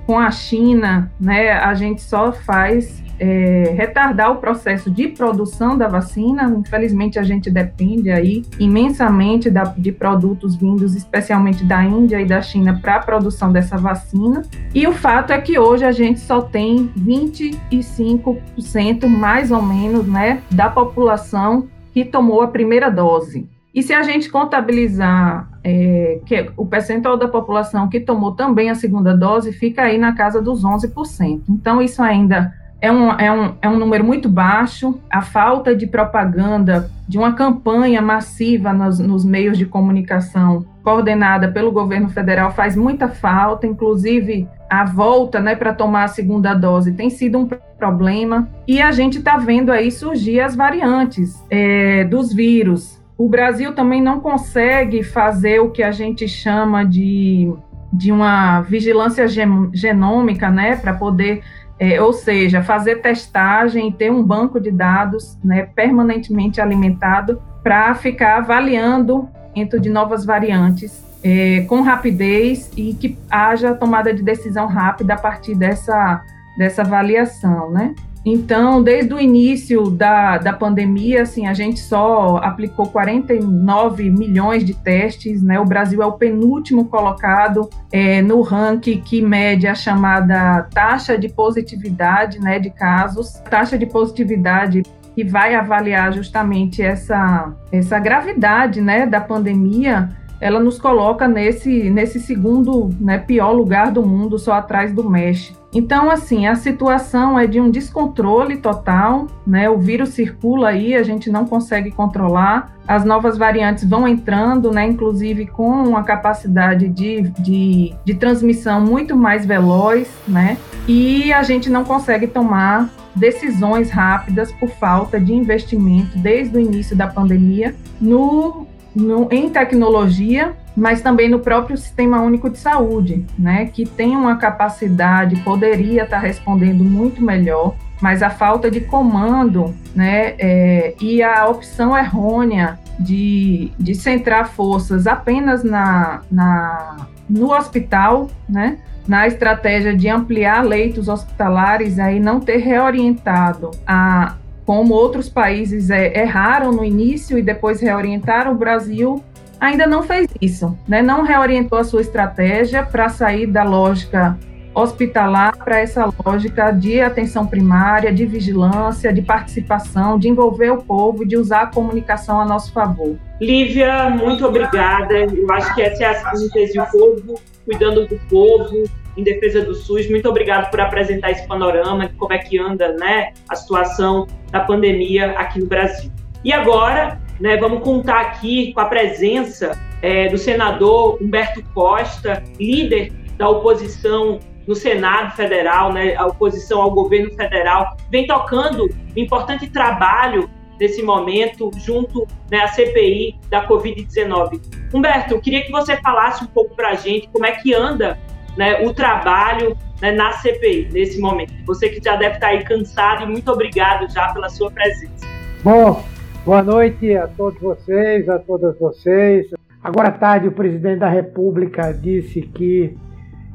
com 0.05 0.17
a 0.17 0.31
China, 0.31 1.11
né? 1.19 1.51
A 1.51 1.73
gente 1.73 2.01
só 2.01 2.33
faz 2.33 3.01
é, 3.21 3.75
retardar 3.77 4.31
o 4.31 4.37
processo 4.37 4.89
de 4.89 5.09
produção 5.09 5.77
da 5.77 5.87
vacina. 5.87 6.51
Infelizmente, 6.57 7.19
a 7.19 7.23
gente 7.23 7.51
depende 7.51 8.09
aí 8.09 8.41
imensamente 8.59 9.47
da, 9.47 9.65
de 9.65 9.91
produtos 9.91 10.55
vindos, 10.55 10.95
especialmente 10.95 11.63
da 11.63 11.83
Índia 11.83 12.19
e 12.19 12.25
da 12.25 12.41
China, 12.41 12.79
para 12.81 12.95
a 12.95 12.99
produção 12.99 13.51
dessa 13.51 13.77
vacina. 13.77 14.41
E 14.73 14.87
o 14.87 14.91
fato 14.91 15.31
é 15.31 15.39
que 15.39 15.59
hoje 15.59 15.85
a 15.85 15.91
gente 15.91 16.19
só 16.19 16.41
tem 16.41 16.91
25% 16.97 19.05
mais 19.05 19.51
ou 19.51 19.61
menos, 19.61 20.07
né, 20.07 20.41
da 20.49 20.67
população 20.67 21.67
que 21.93 22.03
tomou 22.03 22.41
a 22.41 22.47
primeira 22.47 22.89
dose. 22.89 23.47
E 23.73 23.81
se 23.83 23.93
a 23.93 24.01
gente 24.01 24.31
contabilizar 24.31 25.47
é, 25.63 26.19
que 26.25 26.49
o 26.57 26.65
percentual 26.65 27.15
da 27.17 27.27
população 27.27 27.87
que 27.87 27.99
tomou 27.99 28.31
também 28.31 28.71
a 28.71 28.75
segunda 28.75 29.15
dose, 29.15 29.53
fica 29.53 29.83
aí 29.83 29.99
na 29.99 30.13
casa 30.13 30.41
dos 30.41 30.63
11%. 30.63 31.43
Então, 31.47 31.81
isso 31.81 32.01
ainda 32.01 32.51
é 32.81 32.91
um, 32.91 33.11
é, 33.11 33.31
um, 33.31 33.53
é 33.61 33.69
um 33.69 33.77
número 33.77 34.03
muito 34.03 34.27
baixo. 34.27 34.99
A 35.09 35.21
falta 35.21 35.75
de 35.75 35.85
propaganda, 35.85 36.89
de 37.07 37.17
uma 37.17 37.33
campanha 37.33 38.01
massiva 38.01 38.73
nos, 38.73 38.97
nos 38.97 39.23
meios 39.23 39.57
de 39.57 39.67
comunicação 39.67 40.65
coordenada 40.83 41.47
pelo 41.51 41.71
governo 41.71 42.09
federal 42.09 42.51
faz 42.51 42.75
muita 42.75 43.07
falta, 43.07 43.67
inclusive 43.67 44.47
a 44.67 44.83
volta 44.83 45.39
né, 45.39 45.55
para 45.55 45.73
tomar 45.73 46.05
a 46.05 46.07
segunda 46.07 46.55
dose 46.55 46.93
tem 46.93 47.09
sido 47.09 47.37
um 47.37 47.45
problema. 47.77 48.49
E 48.67 48.81
a 48.81 48.91
gente 48.91 49.19
está 49.19 49.37
vendo 49.37 49.71
aí 49.71 49.91
surgir 49.91 50.39
as 50.39 50.55
variantes 50.55 51.43
é, 51.49 52.03
dos 52.05 52.33
vírus. 52.33 52.99
O 53.17 53.29
Brasil 53.29 53.73
também 53.73 54.01
não 54.01 54.19
consegue 54.19 55.03
fazer 55.03 55.59
o 55.59 55.69
que 55.69 55.83
a 55.83 55.91
gente 55.91 56.27
chama 56.27 56.83
de, 56.83 57.53
de 57.93 58.11
uma 58.11 58.61
vigilância 58.61 59.27
genômica, 59.27 60.49
né, 60.49 60.75
para 60.77 60.93
poder 60.93 61.43
é, 61.81 61.99
ou 61.99 62.13
seja, 62.13 62.61
fazer 62.61 63.01
testagem 63.01 63.89
e 63.89 63.91
ter 63.91 64.11
um 64.11 64.21
banco 64.21 64.59
de 64.59 64.69
dados 64.69 65.35
né, 65.43 65.67
permanentemente 65.75 66.61
alimentado 66.61 67.41
para 67.63 67.95
ficar 67.95 68.37
avaliando 68.37 69.27
dentro 69.55 69.79
de 69.79 69.89
novas 69.89 70.23
variantes 70.23 71.03
é, 71.23 71.61
com 71.61 71.81
rapidez 71.81 72.69
e 72.77 72.93
que 72.93 73.17
haja 73.31 73.73
tomada 73.73 74.13
de 74.13 74.21
decisão 74.21 74.67
rápida 74.67 75.15
a 75.15 75.17
partir 75.17 75.55
dessa, 75.55 76.23
dessa 76.55 76.83
avaliação, 76.83 77.71
né? 77.71 77.95
Então, 78.23 78.83
desde 78.83 79.13
o 79.13 79.19
início 79.19 79.89
da, 79.89 80.37
da 80.37 80.53
pandemia, 80.53 81.23
assim, 81.23 81.47
a 81.47 81.53
gente 81.53 81.79
só 81.79 82.37
aplicou 82.37 82.87
49 82.87 84.11
milhões 84.11 84.63
de 84.63 84.75
testes, 84.75 85.41
né? 85.41 85.59
O 85.59 85.65
Brasil 85.65 86.03
é 86.03 86.05
o 86.05 86.13
penúltimo 86.13 86.85
colocado 86.85 87.67
é, 87.91 88.21
no 88.21 88.41
ranking 88.41 89.01
que 89.01 89.21
mede 89.21 89.67
a 89.67 89.73
chamada 89.73 90.67
taxa 90.71 91.17
de 91.17 91.29
positividade, 91.29 92.39
né, 92.39 92.59
de 92.59 92.69
casos. 92.69 93.41
Taxa 93.49 93.77
de 93.77 93.87
positividade 93.87 94.83
que 95.15 95.23
vai 95.23 95.55
avaliar 95.55 96.13
justamente 96.13 96.81
essa, 96.81 97.53
essa 97.71 97.99
gravidade, 97.99 98.79
né, 98.79 99.05
da 99.05 99.19
pandemia, 99.19 100.09
ela 100.41 100.59
nos 100.59 100.79
coloca 100.79 101.27
nesse, 101.27 101.89
nesse 101.91 102.19
segundo 102.19 102.89
né, 102.99 103.19
pior 103.19 103.51
lugar 103.51 103.91
do 103.91 104.01
mundo, 104.01 104.39
só 104.39 104.53
atrás 104.53 104.91
do 104.91 105.07
México. 105.07 105.61
Então, 105.73 106.09
assim, 106.11 106.47
a 106.47 106.55
situação 106.55 107.39
é 107.39 107.47
de 107.47 107.61
um 107.61 107.69
descontrole 107.69 108.57
total, 108.57 109.27
né? 109.47 109.69
O 109.69 109.77
vírus 109.77 110.09
circula 110.09 110.69
aí, 110.69 110.95
a 110.95 111.03
gente 111.03 111.29
não 111.29 111.45
consegue 111.45 111.91
controlar. 111.91 112.75
As 112.85 113.05
novas 113.05 113.37
variantes 113.37 113.87
vão 113.87 114.05
entrando, 114.05 114.69
né? 114.69 114.85
Inclusive 114.85 115.47
com 115.47 115.69
uma 115.69 116.03
capacidade 116.03 116.89
de, 116.89 117.21
de, 117.39 117.93
de 118.03 118.13
transmissão 118.15 118.81
muito 118.81 119.15
mais 119.15 119.45
veloz, 119.45 120.09
né? 120.27 120.57
E 120.87 121.31
a 121.31 121.41
gente 121.41 121.69
não 121.69 121.85
consegue 121.85 122.27
tomar 122.27 122.89
decisões 123.15 123.89
rápidas 123.89 124.51
por 124.53 124.69
falta 124.69 125.19
de 125.19 125.33
investimento 125.33 126.17
desde 126.17 126.57
o 126.57 126.59
início 126.59 126.95
da 126.95 127.07
pandemia 127.07 127.75
no 127.99 128.67
no, 128.95 129.27
em 129.31 129.49
tecnologia, 129.49 130.53
mas 130.75 131.01
também 131.01 131.29
no 131.29 131.39
próprio 131.39 131.77
Sistema 131.77 132.21
Único 132.21 132.49
de 132.49 132.57
Saúde, 132.57 133.25
né, 133.37 133.65
que 133.65 133.85
tem 133.85 134.15
uma 134.15 134.37
capacidade, 134.37 135.35
poderia 135.37 136.03
estar 136.03 136.19
respondendo 136.19 136.83
muito 136.83 137.21
melhor, 137.21 137.75
mas 138.01 138.23
a 138.23 138.29
falta 138.29 138.71
de 138.71 138.81
comando 138.81 139.75
né, 139.95 140.33
é, 140.39 140.95
e 140.99 141.21
a 141.21 141.47
opção 141.47 141.97
errônea 141.97 142.79
de, 142.99 143.71
de 143.77 143.93
centrar 143.95 144.49
forças 144.49 145.07
apenas 145.07 145.63
na, 145.63 146.21
na, 146.31 147.07
no 147.29 147.53
hospital, 147.53 148.29
né, 148.47 148.77
na 149.07 149.27
estratégia 149.27 149.95
de 149.95 150.07
ampliar 150.07 150.63
leitos 150.63 151.07
hospitalares, 151.07 151.99
aí 151.99 152.19
não 152.19 152.39
ter 152.39 152.57
reorientado 152.57 153.71
a, 153.85 154.35
como 154.71 154.93
outros 154.93 155.27
países 155.27 155.89
é, 155.89 156.17
erraram 156.21 156.71
no 156.71 156.81
início 156.81 157.37
e 157.37 157.41
depois 157.41 157.81
reorientaram, 157.81 158.53
o 158.53 158.55
Brasil 158.55 159.21
ainda 159.59 159.85
não 159.85 160.01
fez 160.01 160.29
isso, 160.39 160.79
né? 160.87 161.01
não 161.01 161.23
reorientou 161.23 161.77
a 161.77 161.83
sua 161.83 161.99
estratégia 161.99 162.81
para 162.81 163.09
sair 163.09 163.45
da 163.45 163.65
lógica 163.65 164.39
hospitalar 164.73 165.57
para 165.57 165.77
essa 165.77 166.09
lógica 166.23 166.71
de 166.71 167.01
atenção 167.01 167.45
primária, 167.45 168.13
de 168.13 168.25
vigilância, 168.25 169.11
de 169.11 169.21
participação, 169.21 170.17
de 170.17 170.29
envolver 170.29 170.71
o 170.71 170.81
povo 170.81 171.25
de 171.25 171.35
usar 171.35 171.63
a 171.63 171.67
comunicação 171.67 172.39
a 172.39 172.45
nosso 172.45 172.71
favor. 172.71 173.17
Lívia, 173.41 174.09
muito 174.09 174.45
obrigada. 174.45 175.13
Eu 175.13 175.51
acho 175.51 175.75
que 175.75 175.81
essa 175.81 176.01
é 176.01 176.07
a 176.07 176.33
síntese 176.33 176.77
do 176.77 176.85
povo, 176.85 177.41
cuidando 177.65 178.07
do 178.07 178.17
povo, 178.29 178.85
em 179.17 179.23
defesa 179.23 179.63
do 179.63 179.73
SUS. 179.73 180.09
Muito 180.09 180.27
obrigado 180.27 180.69
por 180.69 180.79
apresentar 180.79 181.31
esse 181.31 181.47
panorama 181.47 182.07
de 182.07 182.15
como 182.15 182.33
é 182.33 182.37
que 182.37 182.57
anda 182.57 182.93
né, 182.93 183.33
a 183.49 183.55
situação 183.55 184.27
da 184.51 184.61
pandemia 184.61 185.31
aqui 185.31 185.59
no 185.59 185.67
Brasil. 185.67 186.11
E 186.43 186.51
agora, 186.51 187.21
né, 187.39 187.57
vamos 187.57 187.83
contar 187.83 188.21
aqui 188.21 188.73
com 188.73 188.79
a 188.79 188.85
presença 188.85 189.77
é, 190.01 190.27
do 190.29 190.37
senador 190.37 191.21
Humberto 191.21 191.63
Costa, 191.73 192.43
líder 192.59 193.11
da 193.37 193.49
oposição 193.49 194.39
no 194.67 194.75
Senado 194.75 195.35
Federal, 195.35 195.91
né, 195.91 196.15
a 196.15 196.25
oposição 196.25 196.81
ao 196.81 196.91
governo 196.91 197.31
federal, 197.33 197.97
vem 198.09 198.27
tocando 198.27 198.85
um 198.85 199.19
importante 199.19 199.67
trabalho 199.69 200.49
nesse 200.79 201.03
momento 201.03 201.69
junto 201.77 202.27
né, 202.49 202.59
à 202.59 202.67
CPI 202.67 203.39
da 203.49 203.67
Covid-19. 203.67 204.59
Humberto, 204.93 205.33
eu 205.33 205.39
queria 205.39 205.63
que 205.63 205.71
você 205.71 205.95
falasse 205.97 206.43
um 206.43 206.47
pouco 206.47 206.75
para 206.75 206.89
a 206.89 206.95
gente 206.95 207.27
como 207.29 207.45
é 207.45 207.51
que 207.51 207.73
anda 207.73 208.19
né, 208.57 208.85
o 208.85 208.93
trabalho 208.93 209.77
né, 210.01 210.11
na 210.11 210.31
CPI 210.33 210.89
nesse 210.91 211.19
momento. 211.19 211.53
Você 211.65 211.89
que 211.89 212.03
já 212.03 212.15
deve 212.15 212.35
estar 212.35 212.47
aí 212.47 212.63
cansado 212.63 213.23
e 213.23 213.25
muito 213.27 213.51
obrigado 213.51 214.11
já 214.11 214.31
pela 214.33 214.49
sua 214.49 214.71
presença. 214.71 215.27
Bom, 215.63 216.03
boa 216.45 216.63
noite 216.63 217.15
a 217.15 217.27
todos 217.27 217.61
vocês, 217.61 218.27
a 218.27 218.39
todas 218.39 218.77
vocês. 218.77 219.47
Agora 219.83 220.09
à 220.09 220.11
tarde 220.11 220.47
o 220.47 220.51
presidente 220.51 220.99
da 220.99 221.09
República 221.09 221.93
disse 221.93 222.41
que 222.41 222.97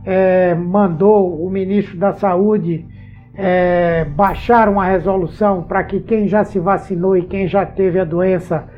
é, 0.04 0.54
mandou 0.54 1.44
o 1.44 1.50
ministro 1.50 1.96
da 1.96 2.12
Saúde 2.12 2.86
é, 3.34 4.04
baixar 4.04 4.68
uma 4.68 4.86
resolução 4.86 5.62
para 5.62 5.84
que 5.84 6.00
quem 6.00 6.26
já 6.26 6.44
se 6.44 6.58
vacinou 6.58 7.16
e 7.16 7.22
quem 7.22 7.46
já 7.46 7.66
teve 7.66 8.00
a 8.00 8.04
doença 8.04 8.68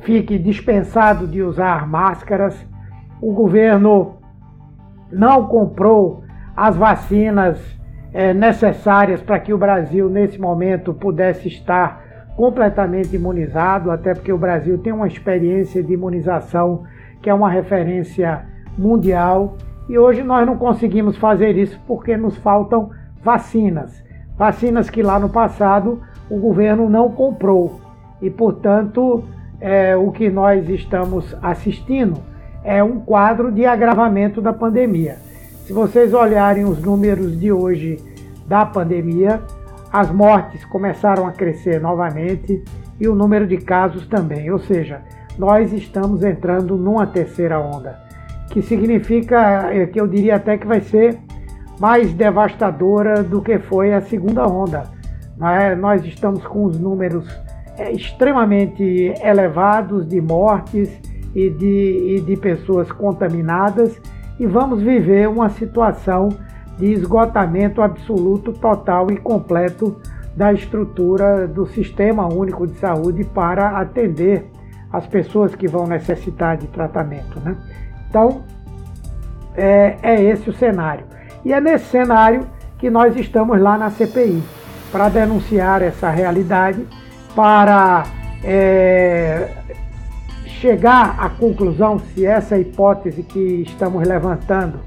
fique 0.00 0.38
dispensado 0.38 1.26
de 1.26 1.42
usar 1.42 1.88
máscaras. 1.88 2.66
O 3.20 3.32
governo 3.32 4.21
não 5.12 5.46
comprou 5.46 6.24
as 6.56 6.76
vacinas 6.76 7.58
é, 8.12 8.32
necessárias 8.34 9.20
para 9.22 9.38
que 9.38 9.52
o 9.52 9.58
Brasil, 9.58 10.08
nesse 10.08 10.40
momento, 10.40 10.92
pudesse 10.92 11.48
estar 11.48 12.02
completamente 12.36 13.14
imunizado, 13.14 13.90
até 13.90 14.14
porque 14.14 14.32
o 14.32 14.38
Brasil 14.38 14.78
tem 14.78 14.92
uma 14.92 15.06
experiência 15.06 15.82
de 15.82 15.92
imunização 15.92 16.84
que 17.20 17.30
é 17.30 17.34
uma 17.34 17.50
referência 17.50 18.44
mundial 18.76 19.56
e 19.88 19.98
hoje 19.98 20.22
nós 20.22 20.46
não 20.46 20.56
conseguimos 20.56 21.16
fazer 21.16 21.56
isso 21.56 21.78
porque 21.86 22.16
nos 22.16 22.36
faltam 22.38 22.90
vacinas. 23.22 24.02
Vacinas 24.36 24.88
que 24.88 25.02
lá 25.02 25.18
no 25.18 25.28
passado 25.28 26.00
o 26.30 26.38
governo 26.38 26.88
não 26.88 27.10
comprou. 27.10 27.80
E, 28.20 28.30
portanto, 28.30 29.24
é, 29.60 29.96
o 29.96 30.10
que 30.10 30.30
nós 30.30 30.68
estamos 30.68 31.36
assistindo 31.42 32.31
é 32.64 32.82
um 32.82 33.00
quadro 33.00 33.50
de 33.50 33.64
agravamento 33.64 34.40
da 34.40 34.52
pandemia. 34.52 35.16
Se 35.66 35.72
vocês 35.72 36.12
olharem 36.12 36.64
os 36.64 36.80
números 36.80 37.38
de 37.38 37.52
hoje 37.52 37.98
da 38.46 38.64
pandemia, 38.66 39.40
as 39.92 40.10
mortes 40.10 40.64
começaram 40.64 41.26
a 41.26 41.32
crescer 41.32 41.80
novamente 41.80 42.62
e 42.98 43.08
o 43.08 43.14
número 43.14 43.46
de 43.46 43.58
casos 43.58 44.06
também. 44.06 44.50
Ou 44.50 44.58
seja, 44.58 45.00
nós 45.38 45.72
estamos 45.72 46.22
entrando 46.24 46.76
numa 46.76 47.06
terceira 47.06 47.58
onda 47.58 48.00
que 48.52 48.60
significa, 48.60 49.70
é, 49.72 49.86
que 49.86 49.98
eu 49.98 50.06
diria 50.06 50.36
até 50.36 50.58
que 50.58 50.66
vai 50.66 50.80
ser 50.80 51.18
mais 51.80 52.12
devastadora 52.12 53.22
do 53.22 53.40
que 53.40 53.58
foi 53.58 53.94
a 53.94 54.00
segunda 54.02 54.46
onda. 54.46 54.84
É? 55.58 55.74
Nós 55.74 56.04
estamos 56.04 56.46
com 56.46 56.66
os 56.66 56.78
números 56.78 57.26
é, 57.78 57.90
extremamente 57.90 59.14
elevados 59.22 60.06
de 60.06 60.20
mortes 60.20 60.90
e 61.34 61.48
de, 61.50 62.16
e 62.16 62.20
de 62.20 62.36
pessoas 62.36 62.90
contaminadas 62.90 64.00
e 64.38 64.46
vamos 64.46 64.82
viver 64.82 65.28
uma 65.28 65.48
situação 65.50 66.30
de 66.78 66.92
esgotamento 66.92 67.82
absoluto, 67.82 68.52
total 68.52 69.10
e 69.10 69.16
completo 69.16 69.96
da 70.34 70.52
estrutura 70.52 71.46
do 71.46 71.66
Sistema 71.66 72.26
Único 72.26 72.66
de 72.66 72.74
Saúde 72.74 73.24
para 73.24 73.78
atender 73.78 74.50
as 74.92 75.06
pessoas 75.06 75.54
que 75.54 75.68
vão 75.68 75.86
necessitar 75.86 76.56
de 76.56 76.66
tratamento. 76.66 77.38
Né? 77.40 77.56
Então, 78.08 78.42
é, 79.54 79.96
é 80.02 80.22
esse 80.22 80.48
o 80.50 80.52
cenário. 80.52 81.04
E 81.44 81.52
é 81.52 81.60
nesse 81.60 81.86
cenário 81.86 82.46
que 82.78 82.90
nós 82.90 83.16
estamos 83.16 83.60
lá 83.60 83.78
na 83.78 83.90
CPI, 83.90 84.42
para 84.90 85.08
denunciar 85.08 85.82
essa 85.82 86.10
realidade, 86.10 86.86
para 87.34 88.04
é, 88.44 89.48
chegar 90.62 91.16
à 91.18 91.28
conclusão 91.28 91.98
se 91.98 92.24
essa 92.24 92.56
hipótese 92.56 93.24
que 93.24 93.64
estamos 93.66 94.06
levantando 94.06 94.78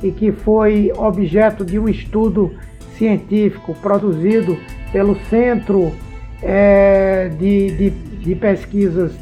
e 0.00 0.12
que 0.12 0.30
foi 0.30 0.92
objeto 0.96 1.64
de 1.64 1.80
um 1.80 1.88
estudo 1.88 2.54
científico 2.96 3.74
produzido 3.82 4.56
pelo 4.92 5.16
Centro 5.28 5.92
é, 6.40 7.28
de, 7.40 7.76
de, 7.76 7.90
de 7.90 8.34
Pesquisas 8.36 9.12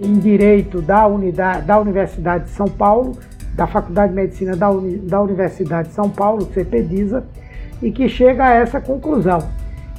em 0.00 0.14
Direito 0.14 0.82
da, 0.82 1.06
unidade, 1.06 1.64
da 1.64 1.78
Universidade 1.78 2.44
de 2.44 2.50
São 2.50 2.66
Paulo, 2.66 3.16
da 3.54 3.68
Faculdade 3.68 4.08
de 4.08 4.16
Medicina 4.16 4.56
da, 4.56 4.68
Uni, 4.68 4.98
da 4.98 5.22
Universidade 5.22 5.88
de 5.88 5.94
São 5.94 6.10
Paulo, 6.10 6.48
CPDISA, 6.52 7.24
e 7.80 7.92
que 7.92 8.08
chega 8.08 8.46
a 8.46 8.54
essa 8.54 8.80
conclusão. 8.80 9.48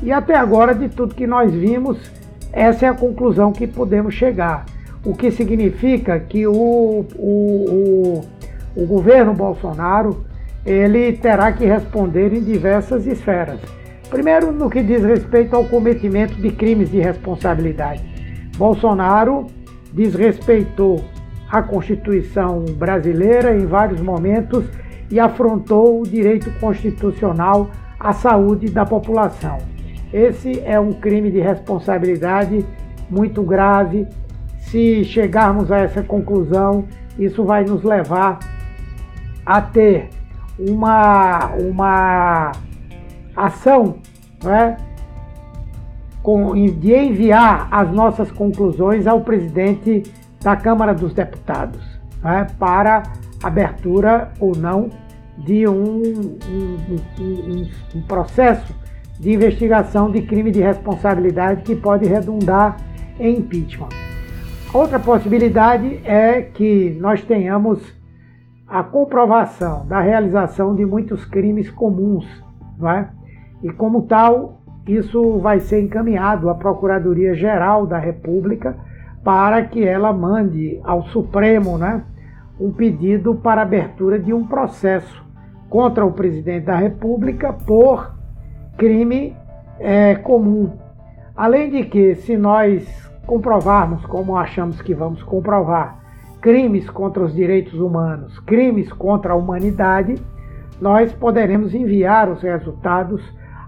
E 0.04 0.12
até 0.12 0.36
agora, 0.36 0.76
de 0.76 0.90
tudo 0.90 1.16
que 1.16 1.26
nós 1.26 1.54
vimos, 1.54 2.12
essa 2.52 2.86
é 2.86 2.90
a 2.90 2.94
conclusão 2.94 3.54
que 3.54 3.66
podemos 3.66 4.14
chegar. 4.14 4.66
O 5.06 5.14
que 5.14 5.32
significa 5.32 6.20
que 6.20 6.46
o, 6.46 6.54
o, 6.54 7.06
o, 7.18 8.22
o 8.76 8.86
governo 8.86 9.34
Bolsonaro 9.34 10.26
ele 10.66 11.14
terá 11.14 11.52
que 11.52 11.66
responder 11.66 12.34
em 12.34 12.42
diversas 12.42 13.08
esferas. 13.08 13.60
Primeiro, 14.10 14.52
no 14.52 14.70
que 14.70 14.84
diz 14.84 15.04
respeito 15.04 15.56
ao 15.56 15.66
cometimento 15.66 16.34
de 16.36 16.52
crimes 16.52 16.92
de 16.92 17.00
responsabilidade. 17.00 18.04
Bolsonaro 18.58 19.48
desrespeitou 19.94 21.04
a 21.50 21.62
Constituição 21.62 22.66
brasileira 22.78 23.56
em 23.56 23.66
vários 23.66 24.02
momentos 24.02 24.66
e 25.10 25.20
afrontou 25.20 26.02
o 26.02 26.04
direito 26.04 26.52
constitucional 26.60 27.70
à 28.00 28.14
saúde 28.14 28.70
da 28.70 28.86
população. 28.86 29.58
Esse 30.14 30.60
é 30.62 30.80
um 30.80 30.94
crime 30.94 31.32
de 31.32 31.40
responsabilidade 31.40 32.66
muito 33.10 33.42
grave. 33.44 34.08
Se 34.70 35.04
chegarmos 35.04 35.72
a 35.72 35.80
essa 35.80 36.04
conclusão, 36.04 36.86
isso 37.18 37.44
vai 37.44 37.64
nos 37.64 37.84
levar 37.84 38.40
a 39.46 39.62
ter 39.62 40.10
uma, 40.60 41.54
uma 41.56 42.52
ação 43.36 43.98
não 44.44 44.54
é? 44.54 44.78
de 46.80 46.94
enviar 46.94 47.68
as 47.72 47.92
nossas 47.92 48.32
conclusões 48.32 49.08
ao 49.08 49.22
presidente 49.22 50.04
da 50.42 50.56
Câmara 50.56 50.94
dos 50.94 51.14
Deputados 51.14 51.82
né, 52.24 52.46
para 52.60 53.04
abertura 53.42 54.32
ou 54.40 54.56
não 54.56 54.90
de 55.38 55.68
um, 55.68 56.02
um, 56.04 56.78
um, 57.20 57.70
um, 57.96 58.02
processo 58.02 58.76
de 59.20 59.34
investigação 59.34 60.12
de 60.12 60.22
crime 60.22 60.52
de 60.52 60.62
responsabilidade 60.62 61.64
que 61.64 61.76
pode 61.76 62.06
redundar 62.06 62.78
em 63.20 63.38
impeachment. 63.38 63.90
Outra 64.72 65.00
possibilidade 65.00 66.00
é 66.06 66.44
que 66.44 66.96
nós 67.02 67.24
tenhamos 67.24 67.82
a 68.68 68.84
comprovação 68.84 69.84
da 69.88 70.00
realização 70.00 70.76
de 70.76 70.86
muitos 70.86 71.26
crimes 71.26 71.72
comuns, 71.72 72.26
não 72.78 72.88
é? 72.88 73.10
e 73.64 73.72
como 73.72 74.04
tal, 74.04 74.62
isso 74.88 75.40
vai 75.40 75.60
ser 75.60 75.82
encaminhado 75.82 76.52
à 76.52 76.56
Procuradoria 76.56 77.34
Geral 77.34 77.88
da 77.88 77.98
República 77.98 78.78
para 79.24 79.64
que 79.64 79.84
ela 79.84 80.14
mande 80.14 80.80
ao 80.84 81.02
Supremo 81.08 81.80
né, 81.80 82.04
um 82.60 82.72
pedido 82.72 83.34
para 83.34 83.64
abertura 83.64 84.20
de 84.20 84.32
um 84.32 84.46
processo 84.46 85.26
contra 85.68 86.06
o 86.06 86.12
presidente 86.12 86.66
da 86.66 86.76
República 86.76 87.52
por 87.52 88.14
crime 88.78 89.36
é, 89.80 90.14
comum. 90.14 90.72
Além 91.36 91.72
de 91.72 91.86
que, 91.86 92.16
se 92.16 92.38
nós 92.38 93.09
comprovarmos, 93.30 94.04
como 94.08 94.36
achamos 94.36 94.82
que 94.82 94.96
vamos 94.96 95.22
comprovar, 95.22 96.00
crimes 96.42 96.90
contra 96.90 97.24
os 97.24 97.32
direitos 97.32 97.76
humanos, 97.76 98.40
crimes 98.40 98.92
contra 98.92 99.34
a 99.34 99.36
humanidade, 99.36 100.16
nós 100.82 101.14
poderemos 101.14 101.76
enviar 101.76 102.28
os 102.28 102.42
resultados 102.42 103.22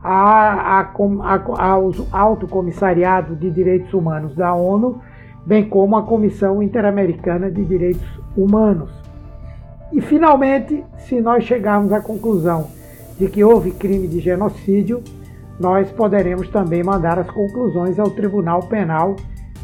a, 0.03 0.79
a, 0.79 0.81
a, 0.81 1.63
ao 1.63 1.91
Alto 2.11 2.47
Comissariado 2.47 3.35
de 3.35 3.51
Direitos 3.51 3.93
Humanos 3.93 4.33
da 4.33 4.51
ONU 4.51 4.99
bem 5.45 5.69
como 5.69 5.95
a 5.95 6.01
Comissão 6.01 6.63
Interamericana 6.63 7.51
de 7.51 7.63
Direitos 7.63 8.19
Humanos. 8.35 8.89
E, 9.93 10.01
finalmente, 10.01 10.83
se 10.97 11.21
nós 11.21 11.43
chegarmos 11.43 11.93
à 11.93 12.01
conclusão 12.01 12.67
de 13.19 13.27
que 13.27 13.43
houve 13.43 13.69
crime 13.71 14.07
de 14.07 14.19
genocídio, 14.21 15.03
nós 15.59 15.91
poderemos 15.91 16.49
também 16.49 16.83
mandar 16.83 17.19
as 17.19 17.29
conclusões 17.29 17.99
ao 17.99 18.09
Tribunal 18.09 18.63
Penal 18.63 19.15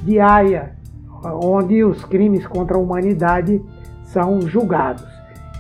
de 0.07 0.21
Haia, 0.21 0.71
onde 1.43 1.83
os 1.83 2.05
crimes 2.05 2.47
contra 2.47 2.77
a 2.77 2.79
humanidade 2.79 3.61
são 4.03 4.39
julgados. 4.41 5.05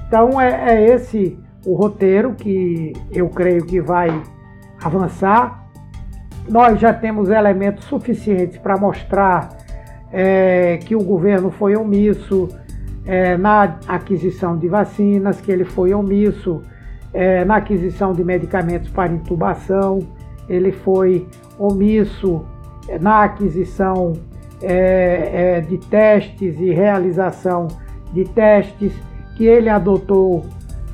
Então 0.07 0.39
é, 0.39 0.73
é 0.73 0.95
esse 0.95 1.37
o 1.65 1.75
roteiro 1.75 2.33
que 2.33 2.93
eu 3.11 3.27
creio 3.27 3.65
que 3.65 3.81
vai 3.81 4.09
avançar. 4.81 5.67
Nós 6.47 6.79
já 6.79 6.93
temos 6.93 7.29
elementos 7.29 7.83
suficientes 7.83 8.57
para 8.57 8.77
mostrar 8.77 9.49
é, 10.13 10.77
que 10.77 10.95
o 10.95 11.03
governo 11.03 11.51
foi 11.51 11.75
omisso 11.75 12.47
é, 13.05 13.35
na 13.35 13.77
aquisição 13.85 14.57
de 14.57 14.69
vacinas, 14.69 15.41
que 15.41 15.51
ele 15.51 15.65
foi 15.65 15.93
omisso 15.93 16.63
é, 17.13 17.43
na 17.43 17.57
aquisição 17.57 18.13
de 18.13 18.23
medicamentos 18.23 18.89
para 18.89 19.11
intubação, 19.11 19.99
ele 20.47 20.71
foi 20.71 21.27
omisso 21.59 22.45
na 23.01 23.23
aquisição 23.23 24.13
é, 24.61 25.57
é, 25.57 25.61
de 25.61 25.77
testes 25.77 26.59
e 26.59 26.71
realização 26.71 27.67
de 28.13 28.23
testes, 28.25 28.93
que 29.35 29.45
ele 29.45 29.69
adotou 29.69 30.45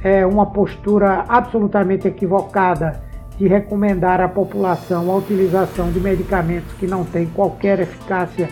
é, 0.04 0.26
uma 0.26 0.46
postura 0.46 1.26
absolutamente 1.28 2.08
equivocada 2.08 3.02
de 3.38 3.48
recomendar 3.48 4.22
à 4.22 4.28
população 4.28 5.10
a 5.10 5.16
utilização 5.16 5.92
de 5.92 6.00
medicamentos 6.00 6.72
que 6.74 6.86
não 6.86 7.04
têm 7.04 7.26
qualquer 7.28 7.80
eficácia 7.80 8.50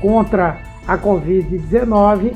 contra 0.00 0.58
a 0.86 0.98
Covid-19 0.98 2.34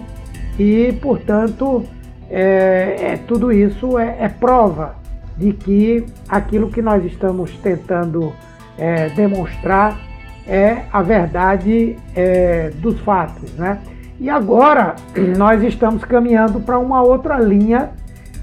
e, 0.59 0.93
portanto, 1.00 1.83
é, 2.31 2.97
é, 3.00 3.17
tudo 3.26 3.52
isso 3.52 3.99
é, 3.99 4.17
é 4.21 4.29
prova 4.29 4.97
de 5.37 5.52
que 5.52 6.07
aquilo 6.29 6.71
que 6.71 6.81
nós 6.81 7.05
estamos 7.05 7.50
tentando 7.59 8.33
é, 8.79 9.09
demonstrar 9.11 9.99
é 10.47 10.83
a 10.93 11.03
verdade 11.03 11.97
é, 12.15 12.71
dos 12.81 12.99
fatos, 13.01 13.53
né? 13.55 13.79
E 14.19 14.29
agora 14.29 14.97
nós 15.37 15.63
estamos 15.63 16.05
caminhando 16.05 16.61
para 16.61 16.79
uma 16.79 17.03
outra 17.03 17.39
linha 17.39 17.91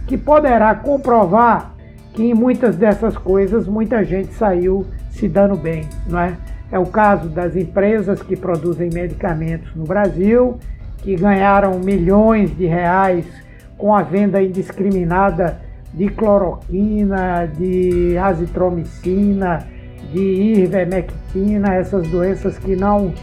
que 0.07 0.17
poderá 0.17 0.73
comprovar 0.75 1.73
que 2.13 2.23
em 2.23 2.33
muitas 2.33 2.75
dessas 2.75 3.17
coisas 3.17 3.67
muita 3.67 4.03
gente 4.03 4.33
saiu 4.33 4.85
se 5.11 5.27
dando 5.27 5.55
bem, 5.55 5.87
não 6.07 6.19
é? 6.19 6.35
É 6.71 6.77
o 6.77 6.85
caso 6.85 7.29
das 7.29 7.55
empresas 7.55 8.21
que 8.21 8.35
produzem 8.35 8.89
medicamentos 8.93 9.73
no 9.75 9.85
Brasil, 9.85 10.59
que 10.97 11.15
ganharam 11.15 11.79
milhões 11.79 12.55
de 12.55 12.65
reais 12.65 13.25
com 13.77 13.93
a 13.95 14.01
venda 14.03 14.41
indiscriminada 14.41 15.59
de 15.93 16.09
cloroquina, 16.09 17.47
de 17.47 18.17
azitromicina, 18.17 19.65
de 20.11 20.63
ivermectina, 20.63 21.75
essas 21.75 22.07
doenças 22.07 22.57
que 22.57 22.75
não, 22.75 23.13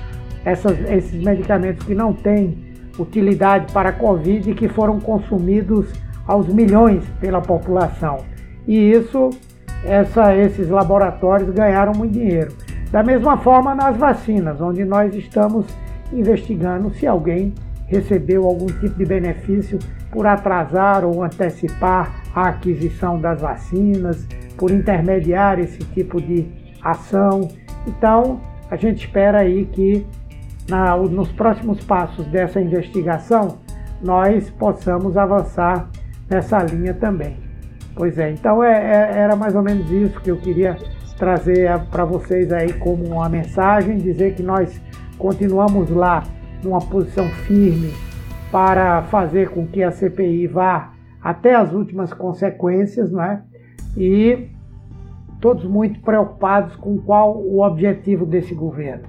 essas, 0.45 0.78
esses 0.90 1.23
medicamentos 1.23 1.87
que 1.87 1.95
não 1.95 2.12
têm 2.12 2.66
utilidade 2.99 3.73
para 3.73 3.90
a 3.90 3.92
Covid 3.92 4.50
e 4.50 4.54
que 4.54 4.68
foram 4.68 4.99
consumidos 5.00 5.92
aos 6.26 6.47
milhões 6.49 7.04
pela 7.21 7.40
população. 7.40 8.18
E 8.66 8.92
isso, 8.92 9.30
essa, 9.85 10.35
esses 10.35 10.68
laboratórios 10.68 11.50
ganharam 11.50 11.92
muito 11.92 12.12
dinheiro. 12.12 12.52
Da 12.90 13.02
mesma 13.02 13.37
forma 13.38 13.75
nas 13.75 13.97
vacinas, 13.97 14.61
onde 14.61 14.85
nós 14.85 15.14
estamos 15.14 15.66
investigando 16.12 16.90
se 16.95 17.06
alguém 17.06 17.52
recebeu 17.87 18.45
algum 18.45 18.66
tipo 18.66 18.97
de 18.97 19.04
benefício 19.04 19.78
por 20.11 20.26
atrasar 20.26 21.04
ou 21.04 21.23
antecipar 21.23 22.23
a 22.35 22.49
aquisição 22.49 23.21
das 23.21 23.40
vacinas, 23.40 24.26
por 24.56 24.71
intermediar 24.71 25.59
esse 25.59 25.78
tipo 25.78 26.21
de 26.21 26.47
ação. 26.90 27.48
Então, 27.86 28.40
a 28.70 28.76
gente 28.76 29.06
espera 29.06 29.40
aí 29.40 29.64
que 29.66 30.06
na, 30.68 30.96
nos 30.96 31.30
próximos 31.32 31.82
passos 31.84 32.26
dessa 32.26 32.60
investigação 32.60 33.58
nós 34.02 34.50
possamos 34.50 35.16
avançar 35.16 35.88
nessa 36.28 36.62
linha 36.62 36.94
também. 36.94 37.36
Pois 37.94 38.18
é, 38.18 38.30
então 38.30 38.62
é, 38.62 38.72
é, 38.72 39.18
era 39.18 39.36
mais 39.36 39.54
ou 39.54 39.62
menos 39.62 39.90
isso 39.90 40.20
que 40.20 40.30
eu 40.30 40.36
queria 40.36 40.76
trazer 41.16 41.70
para 41.90 42.04
vocês 42.04 42.52
aí 42.52 42.72
como 42.75 43.04
uma 43.06 43.28
mensagem, 43.28 43.96
dizer 43.96 44.34
que 44.34 44.42
nós 44.42 44.80
continuamos 45.16 45.88
lá 45.90 46.22
numa 46.62 46.80
posição 46.80 47.26
firme 47.46 47.94
para 48.50 49.02
fazer 49.04 49.49
com 49.50 49.66
que 49.66 49.82
a 49.82 49.90
CPI 49.90 50.46
vá 50.46 50.92
até 51.22 51.54
as 51.54 51.72
últimas 51.72 52.12
consequências, 52.12 53.10
não 53.10 53.22
é? 53.22 53.42
E 53.96 54.50
todos 55.40 55.64
muito 55.64 56.00
preocupados 56.00 56.75
com 56.76 56.99
qual 56.99 57.36
o 57.36 57.62
objetivo 57.62 58.26
desse 58.26 58.54
governo. 58.54 59.04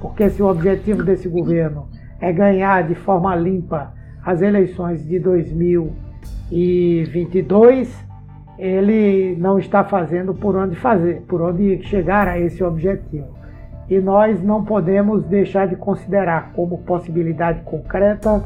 Porque 0.00 0.30
se 0.30 0.42
o 0.42 0.48
objetivo 0.48 1.02
desse 1.02 1.28
governo 1.28 1.88
é 2.20 2.32
ganhar 2.32 2.86
de 2.86 2.94
forma 2.94 3.34
limpa 3.36 3.92
as 4.24 4.40
eleições 4.42 5.04
de 5.06 5.18
2022, 5.18 8.08
ele 8.58 9.36
não 9.36 9.58
está 9.58 9.84
fazendo 9.84 10.34
por 10.34 10.54
onde 10.54 10.76
fazer, 10.76 11.22
por 11.22 11.40
onde 11.40 11.82
chegar 11.84 12.28
a 12.28 12.38
esse 12.38 12.62
objetivo. 12.62 13.40
E 13.88 13.98
nós 13.98 14.42
não 14.42 14.62
podemos 14.64 15.24
deixar 15.24 15.66
de 15.66 15.76
considerar 15.76 16.52
como 16.54 16.76
possibilidade 16.78 17.62
concreta 17.62 18.44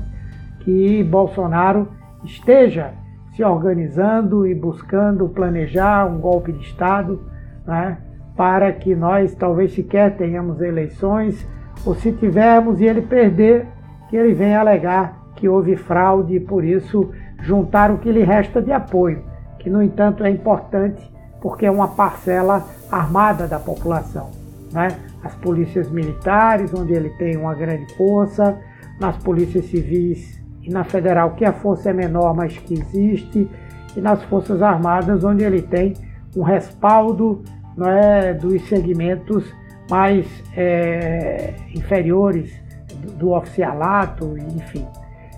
que 0.61 1.03
Bolsonaro 1.05 1.89
esteja 2.25 2.93
se 3.35 3.43
organizando 3.43 4.47
e 4.47 4.55
buscando 4.55 5.29
planejar 5.29 6.07
um 6.07 6.19
golpe 6.19 6.53
de 6.53 6.65
Estado 6.65 7.21
né, 7.67 7.99
para 8.37 8.73
que 8.73 8.95
nós 8.95 9.35
talvez 9.35 9.75
sequer 9.75 10.17
tenhamos 10.17 10.61
eleições, 10.61 11.47
ou 11.85 11.95
se 11.95 12.13
tivermos 12.13 12.81
e 12.81 12.85
ele 12.85 13.03
perder, 13.03 13.67
que 14.09 14.17
ele 14.17 14.35
venha 14.35 14.61
alegar 14.61 15.25
que 15.37 15.49
houve 15.49 15.77
fraude 15.77 16.37
e 16.37 16.41
por 16.41 16.65
isso 16.65 17.11
juntar 17.43 17.91
o 17.91 17.99
que 17.99 18.11
lhe 18.11 18.23
resta 18.23 18.63
de 18.63 18.73
apoio, 18.73 19.23
que 19.59 19.69
no 19.69 19.83
entanto 19.83 20.25
é 20.25 20.31
importante 20.31 21.13
porque 21.41 21.67
é 21.67 21.71
uma 21.71 21.89
parcela 21.89 22.65
armada 22.91 23.47
da 23.47 23.59
população. 23.59 24.31
Né? 24.73 24.89
As 25.23 25.35
polícias 25.35 25.91
militares, 25.91 26.73
onde 26.73 26.95
ele 26.95 27.11
tem 27.11 27.37
uma 27.37 27.55
grande 27.55 27.95
força, 27.97 28.59
nas 28.99 29.17
polícias 29.19 29.67
civis 29.67 30.43
e 30.67 30.71
na 30.71 30.85
federal, 30.85 31.33
que 31.33 31.45
a 31.45 31.53
força 31.53 31.91
é 31.91 31.93
menor, 31.93 32.35
mas 32.35 32.57
que 32.57 32.75
existe, 32.75 33.49
e 33.97 34.01
nas 34.01 34.23
Forças 34.25 34.63
Armadas, 34.63 35.23
onde 35.23 35.45
ele 35.45 35.63
tem 35.63 35.95
um 36.37 36.43
respaldo 36.43 37.43
não 37.77 37.89
é, 37.89 38.33
dos 38.35 38.67
segmentos 38.69 39.45
mais 39.91 40.27
é, 40.57 41.55
inferiores 41.75 42.53
do, 43.01 43.13
do 43.13 43.33
oficialato, 43.33 44.37
enfim. 44.39 44.87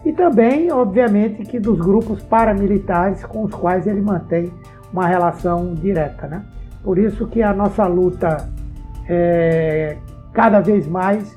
E 0.04 0.12
também, 0.12 0.70
obviamente, 0.70 1.42
que 1.42 1.58
dos 1.58 1.78
grupos 1.78 2.22
paramilitares 2.22 3.24
com 3.24 3.44
os 3.44 3.54
quais 3.54 3.86
ele 3.86 4.00
mantém 4.00 4.52
uma 4.92 5.06
relação 5.06 5.74
direta. 5.74 6.28
Né? 6.28 6.42
Por 6.84 6.96
isso 6.96 7.26
que 7.26 7.42
a 7.42 7.52
nossa 7.52 7.86
luta 7.86 8.48
é, 9.08 9.96
cada 10.32 10.60
vez 10.60 10.86
mais 10.86 11.36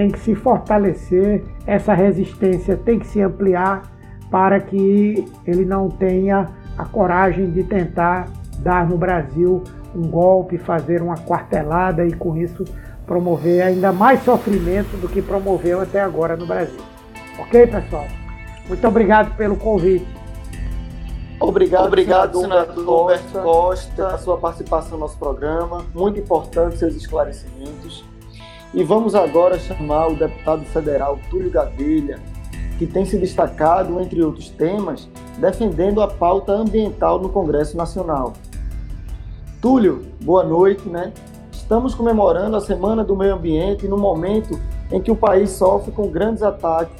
tem 0.00 0.10
que 0.10 0.18
se 0.18 0.34
fortalecer, 0.34 1.44
essa 1.66 1.92
resistência 1.92 2.74
tem 2.74 2.98
que 2.98 3.06
se 3.06 3.20
ampliar 3.20 3.82
para 4.30 4.58
que 4.58 5.30
ele 5.46 5.66
não 5.66 5.90
tenha 5.90 6.46
a 6.78 6.86
coragem 6.86 7.50
de 7.50 7.62
tentar 7.64 8.30
dar 8.60 8.88
no 8.88 8.96
Brasil 8.96 9.62
um 9.94 10.08
golpe, 10.08 10.56
fazer 10.56 11.02
uma 11.02 11.18
quartelada 11.18 12.06
e 12.06 12.14
com 12.14 12.34
isso 12.34 12.64
promover 13.04 13.60
ainda 13.60 13.92
mais 13.92 14.22
sofrimento 14.22 14.96
do 14.96 15.06
que 15.06 15.20
promoveu 15.20 15.82
até 15.82 16.00
agora 16.00 16.34
no 16.34 16.46
Brasil. 16.46 16.80
Ok, 17.38 17.66
pessoal? 17.66 18.06
Muito 18.66 18.88
obrigado 18.88 19.36
pelo 19.36 19.54
convite. 19.54 20.08
Obrigado, 21.38 21.88
obrigado 21.88 22.40
senador 22.40 22.84
Costa, 22.86 23.42
Costa, 23.42 24.06
a 24.06 24.16
sua 24.16 24.38
participação 24.38 24.92
no 24.92 25.00
nosso 25.00 25.18
programa. 25.18 25.84
Muito 25.94 26.18
importante 26.18 26.78
seus 26.78 26.94
esclarecimentos. 26.94 28.02
E 28.72 28.84
vamos 28.84 29.16
agora 29.16 29.58
chamar 29.58 30.06
o 30.06 30.14
deputado 30.14 30.64
federal 30.66 31.18
Túlio 31.28 31.50
Gadelha, 31.50 32.20
que 32.78 32.86
tem 32.86 33.04
se 33.04 33.18
destacado, 33.18 34.00
entre 34.00 34.22
outros 34.22 34.48
temas, 34.48 35.08
defendendo 35.38 36.00
a 36.00 36.06
pauta 36.06 36.52
ambiental 36.52 37.18
no 37.18 37.28
Congresso 37.28 37.76
Nacional. 37.76 38.32
Túlio, 39.60 40.06
boa 40.22 40.44
noite, 40.44 40.88
né? 40.88 41.12
Estamos 41.52 41.96
comemorando 41.96 42.56
a 42.56 42.60
Semana 42.60 43.02
do 43.02 43.16
Meio 43.16 43.34
Ambiente 43.34 43.88
no 43.88 43.98
momento 43.98 44.56
em 44.92 45.00
que 45.00 45.10
o 45.10 45.16
país 45.16 45.50
sofre 45.50 45.90
com 45.90 46.08
grandes 46.08 46.44
ataques 46.44 46.94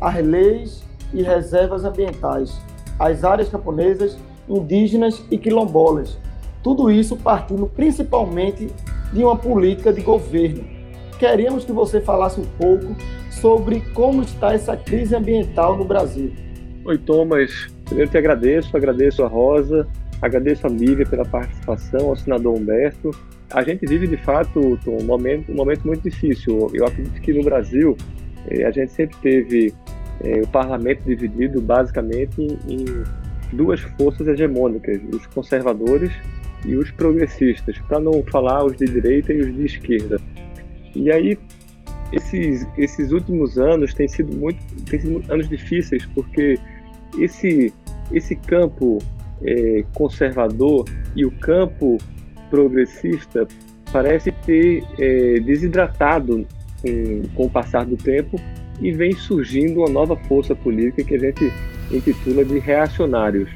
às 0.00 0.24
leis 0.24 0.82
e 1.12 1.22
reservas 1.22 1.84
ambientais, 1.84 2.58
às 2.98 3.24
áreas 3.24 3.50
camponesas, 3.50 4.16
indígenas 4.48 5.22
e 5.30 5.36
quilombolas. 5.36 6.16
Tudo 6.62 6.90
isso 6.90 7.14
partindo 7.14 7.66
principalmente 7.66 8.70
de 9.12 9.22
uma 9.22 9.36
política 9.36 9.92
de 9.92 10.00
governo. 10.00 10.73
Queríamos 11.18 11.64
que 11.64 11.72
você 11.72 12.00
falasse 12.00 12.40
um 12.40 12.46
pouco 12.58 12.96
sobre 13.30 13.80
como 13.92 14.22
está 14.22 14.52
essa 14.52 14.76
crise 14.76 15.14
ambiental 15.14 15.76
no 15.76 15.84
Brasil. 15.84 16.32
Oi, 16.84 16.98
Thomas. 16.98 17.68
Primeiro 17.84 18.10
te 18.10 18.18
agradeço, 18.18 18.76
agradeço 18.76 19.22
a 19.22 19.28
Rosa, 19.28 19.86
agradeço 20.20 20.66
a 20.66 20.70
Lívia 20.70 21.06
pela 21.06 21.24
participação, 21.24 22.08
ao 22.08 22.16
senador 22.16 22.56
Humberto. 22.56 23.10
A 23.50 23.62
gente 23.62 23.86
vive, 23.86 24.06
de 24.06 24.16
fato, 24.16 24.78
um 24.86 25.04
momento, 25.04 25.52
um 25.52 25.54
momento 25.54 25.86
muito 25.86 26.02
difícil. 26.02 26.70
Eu 26.74 26.86
acredito 26.86 27.20
que 27.20 27.32
no 27.32 27.44
Brasil 27.44 27.96
eh, 28.48 28.64
a 28.64 28.70
gente 28.70 28.92
sempre 28.92 29.16
teve 29.22 29.72
eh, 30.22 30.40
o 30.42 30.48
parlamento 30.48 31.02
dividido 31.04 31.60
basicamente 31.60 32.40
em 32.68 32.84
duas 33.52 33.80
forças 33.80 34.26
hegemônicas, 34.26 35.00
os 35.12 35.26
conservadores 35.28 36.10
e 36.64 36.74
os 36.74 36.90
progressistas, 36.90 37.78
para 37.86 38.00
não 38.00 38.22
falar 38.24 38.64
os 38.64 38.76
de 38.76 38.86
direita 38.86 39.32
e 39.32 39.40
os 39.40 39.54
de 39.54 39.66
esquerda. 39.66 40.20
E 40.94 41.10
aí 41.10 41.38
esses, 42.12 42.66
esses 42.76 43.12
últimos 43.12 43.58
anos 43.58 43.92
têm 43.94 44.06
sido 44.06 44.36
muito 44.36 44.58
têm 44.84 45.00
sido 45.00 45.32
anos 45.32 45.48
difíceis 45.48 46.06
porque 46.06 46.58
esse 47.18 47.72
esse 48.12 48.36
campo 48.36 48.98
é, 49.42 49.84
conservador 49.94 50.84
e 51.16 51.24
o 51.24 51.30
campo 51.38 51.98
progressista 52.50 53.48
parece 53.92 54.30
ter 54.44 54.84
é, 54.98 55.40
desidratado 55.40 56.46
com, 56.82 57.22
com 57.34 57.46
o 57.46 57.50
passar 57.50 57.84
do 57.86 57.96
tempo 57.96 58.36
e 58.80 58.92
vem 58.92 59.12
surgindo 59.12 59.80
uma 59.80 59.88
nova 59.88 60.16
força 60.16 60.54
política 60.54 61.04
que 61.04 61.14
a 61.14 61.18
gente 61.18 61.52
intitula 61.90 62.44
de 62.44 62.58
reacionários. 62.58 63.48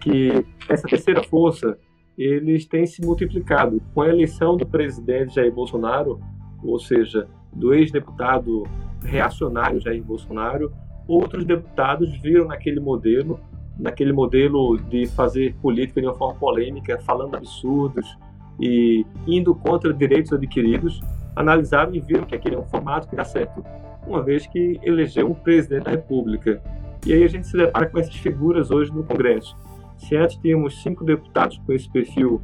Que 0.00 0.44
essa 0.68 0.88
terceira 0.88 1.22
força 1.24 1.76
eles 2.16 2.66
têm 2.66 2.86
se 2.86 3.02
multiplicado 3.02 3.82
com 3.94 4.02
a 4.02 4.08
eleição 4.08 4.56
do 4.56 4.66
presidente 4.66 5.34
Jair 5.34 5.52
Bolsonaro, 5.52 6.20
ou 6.62 6.78
seja, 6.78 7.26
do 7.52 7.74
ex-deputado 7.74 8.64
reacionário 9.02 9.80
Jair 9.80 10.02
Bolsonaro, 10.02 10.72
outros 11.06 11.44
deputados 11.44 12.14
viram 12.20 12.46
naquele 12.46 12.80
modelo, 12.80 13.40
naquele 13.78 14.12
modelo 14.12 14.76
de 14.76 15.06
fazer 15.06 15.54
política 15.56 16.00
de 16.00 16.06
uma 16.06 16.14
forma 16.14 16.38
polêmica, 16.38 16.98
falando 17.00 17.36
absurdos 17.36 18.16
e 18.60 19.04
indo 19.26 19.54
contra 19.54 19.92
direitos 19.92 20.32
adquiridos, 20.32 21.00
analisaram 21.34 21.94
e 21.94 22.00
viram 22.00 22.24
que 22.24 22.34
aquele 22.34 22.56
é 22.56 22.58
um 22.58 22.64
formato 22.64 23.08
que 23.08 23.16
dá 23.16 23.24
certo, 23.24 23.64
uma 24.06 24.22
vez 24.22 24.46
que 24.46 24.78
elegeu 24.82 25.30
um 25.30 25.34
presidente 25.34 25.84
da 25.84 25.90
República. 25.92 26.62
E 27.06 27.12
aí 27.12 27.24
a 27.24 27.28
gente 27.28 27.46
se 27.46 27.56
depara 27.56 27.86
com 27.86 27.98
essas 27.98 28.14
figuras 28.14 28.70
hoje 28.70 28.92
no 28.92 29.02
Congresso. 29.02 29.56
Se 29.96 30.16
antes 30.16 30.36
tínhamos 30.36 30.82
cinco 30.82 31.04
deputados 31.04 31.58
com 31.58 31.72
esse 31.72 31.90
perfil, 31.90 32.42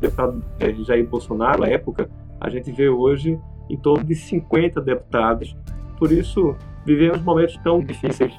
deputado 0.00 0.44
Jair 0.84 1.06
Bolsonaro, 1.08 1.64
à 1.64 1.68
época, 1.68 2.10
a 2.40 2.48
gente 2.50 2.70
vê 2.72 2.88
hoje 2.88 3.38
em 3.72 3.76
torno 3.76 4.04
de 4.04 4.14
50 4.14 4.80
deputados. 4.80 5.56
Por 5.98 6.12
isso, 6.12 6.54
vivemos 6.84 7.22
momentos 7.22 7.56
tão 7.64 7.80
difíceis 7.80 8.32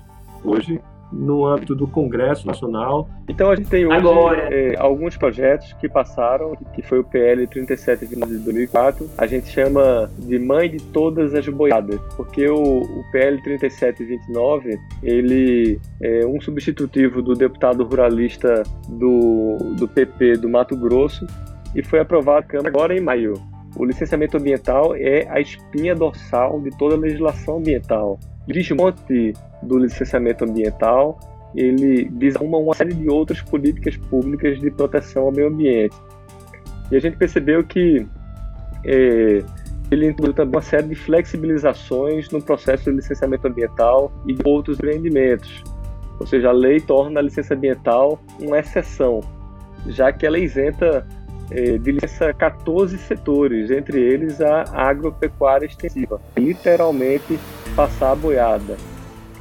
hoje 0.43 0.79
no 1.13 1.45
âmbito 1.45 1.75
do 1.75 1.87
Congresso 1.87 2.45
Nacional. 2.47 3.07
Então 3.29 3.51
a 3.51 3.55
gente 3.55 3.69
tem 3.69 3.85
hoje 3.85 4.05
é, 4.51 4.75
alguns 4.79 5.15
projetos 5.15 5.71
que 5.73 5.87
passaram, 5.87 6.55
que 6.73 6.81
foi 6.81 6.99
o 6.99 7.03
PL 7.03 7.45
37 7.45 8.07
de 8.07 8.15
2004, 8.15 9.09
a 9.17 9.27
gente 9.27 9.47
chama 9.47 10.09
de 10.17 10.39
mãe 10.39 10.69
de 10.69 10.77
todas 10.77 11.33
as 11.35 11.47
boiadas, 11.47 11.99
porque 12.17 12.47
o, 12.47 12.81
o 12.81 13.03
PL 13.11 13.41
3729 13.43 14.79
ele 15.03 15.79
é 16.01 16.25
um 16.25 16.41
substitutivo 16.41 17.21
do 17.21 17.33
deputado 17.33 17.83
ruralista 17.83 18.63
do, 18.89 19.57
do 19.77 19.87
PP 19.87 20.37
do 20.37 20.49
Mato 20.49 20.75
Grosso 20.75 21.25
e 21.75 21.83
foi 21.83 21.99
aprovado 21.99 22.47
agora 22.65 22.97
em 22.97 23.01
maio. 23.01 23.52
O 23.75 23.85
licenciamento 23.85 24.37
ambiental 24.37 24.95
é 24.95 25.27
a 25.29 25.39
espinha 25.39 25.95
dorsal 25.95 26.61
de 26.61 26.69
toda 26.77 26.95
a 26.95 26.97
legislação 26.97 27.57
ambiental. 27.57 28.19
Desmonte 28.47 29.33
do 29.63 29.77
licenciamento 29.77 30.43
ambiental, 30.43 31.19
ele 31.55 32.05
desarma 32.05 32.57
uma 32.57 32.73
série 32.73 32.93
de 32.93 33.09
outras 33.09 33.41
políticas 33.41 33.97
públicas 33.97 34.59
de 34.59 34.69
proteção 34.69 35.23
ao 35.23 35.31
meio 35.31 35.47
ambiente. 35.47 35.95
E 36.91 36.95
a 36.95 36.99
gente 36.99 37.17
percebeu 37.17 37.63
que 37.63 38.05
é, 38.85 39.43
ele 39.89 40.07
incluiu 40.07 40.33
também 40.33 40.55
uma 40.55 40.61
série 40.61 40.87
de 40.87 40.95
flexibilizações 40.95 42.29
no 42.29 42.41
processo 42.41 42.89
de 42.89 42.95
licenciamento 42.97 43.47
ambiental 43.47 44.11
e 44.27 44.33
de 44.33 44.41
outros 44.45 44.77
empreendimentos. 44.77 45.63
Ou 46.19 46.27
seja, 46.27 46.49
a 46.49 46.51
lei 46.51 46.79
torna 46.79 47.19
a 47.19 47.23
licença 47.23 47.53
ambiental 47.53 48.19
uma 48.39 48.59
exceção, 48.59 49.21
já 49.87 50.11
que 50.11 50.25
ela 50.25 50.37
isenta 50.37 51.05
é, 51.53 51.77
de 51.77 51.91
licença 51.91 52.33
14 52.33 52.97
setores, 52.97 53.69
entre 53.69 54.01
eles 54.01 54.41
a 54.41 54.63
agropecuária 54.73 55.67
extensiva, 55.67 56.19
literalmente 56.35 57.39
passar 57.75 58.11
a 58.11 58.15
boiada. 58.15 58.75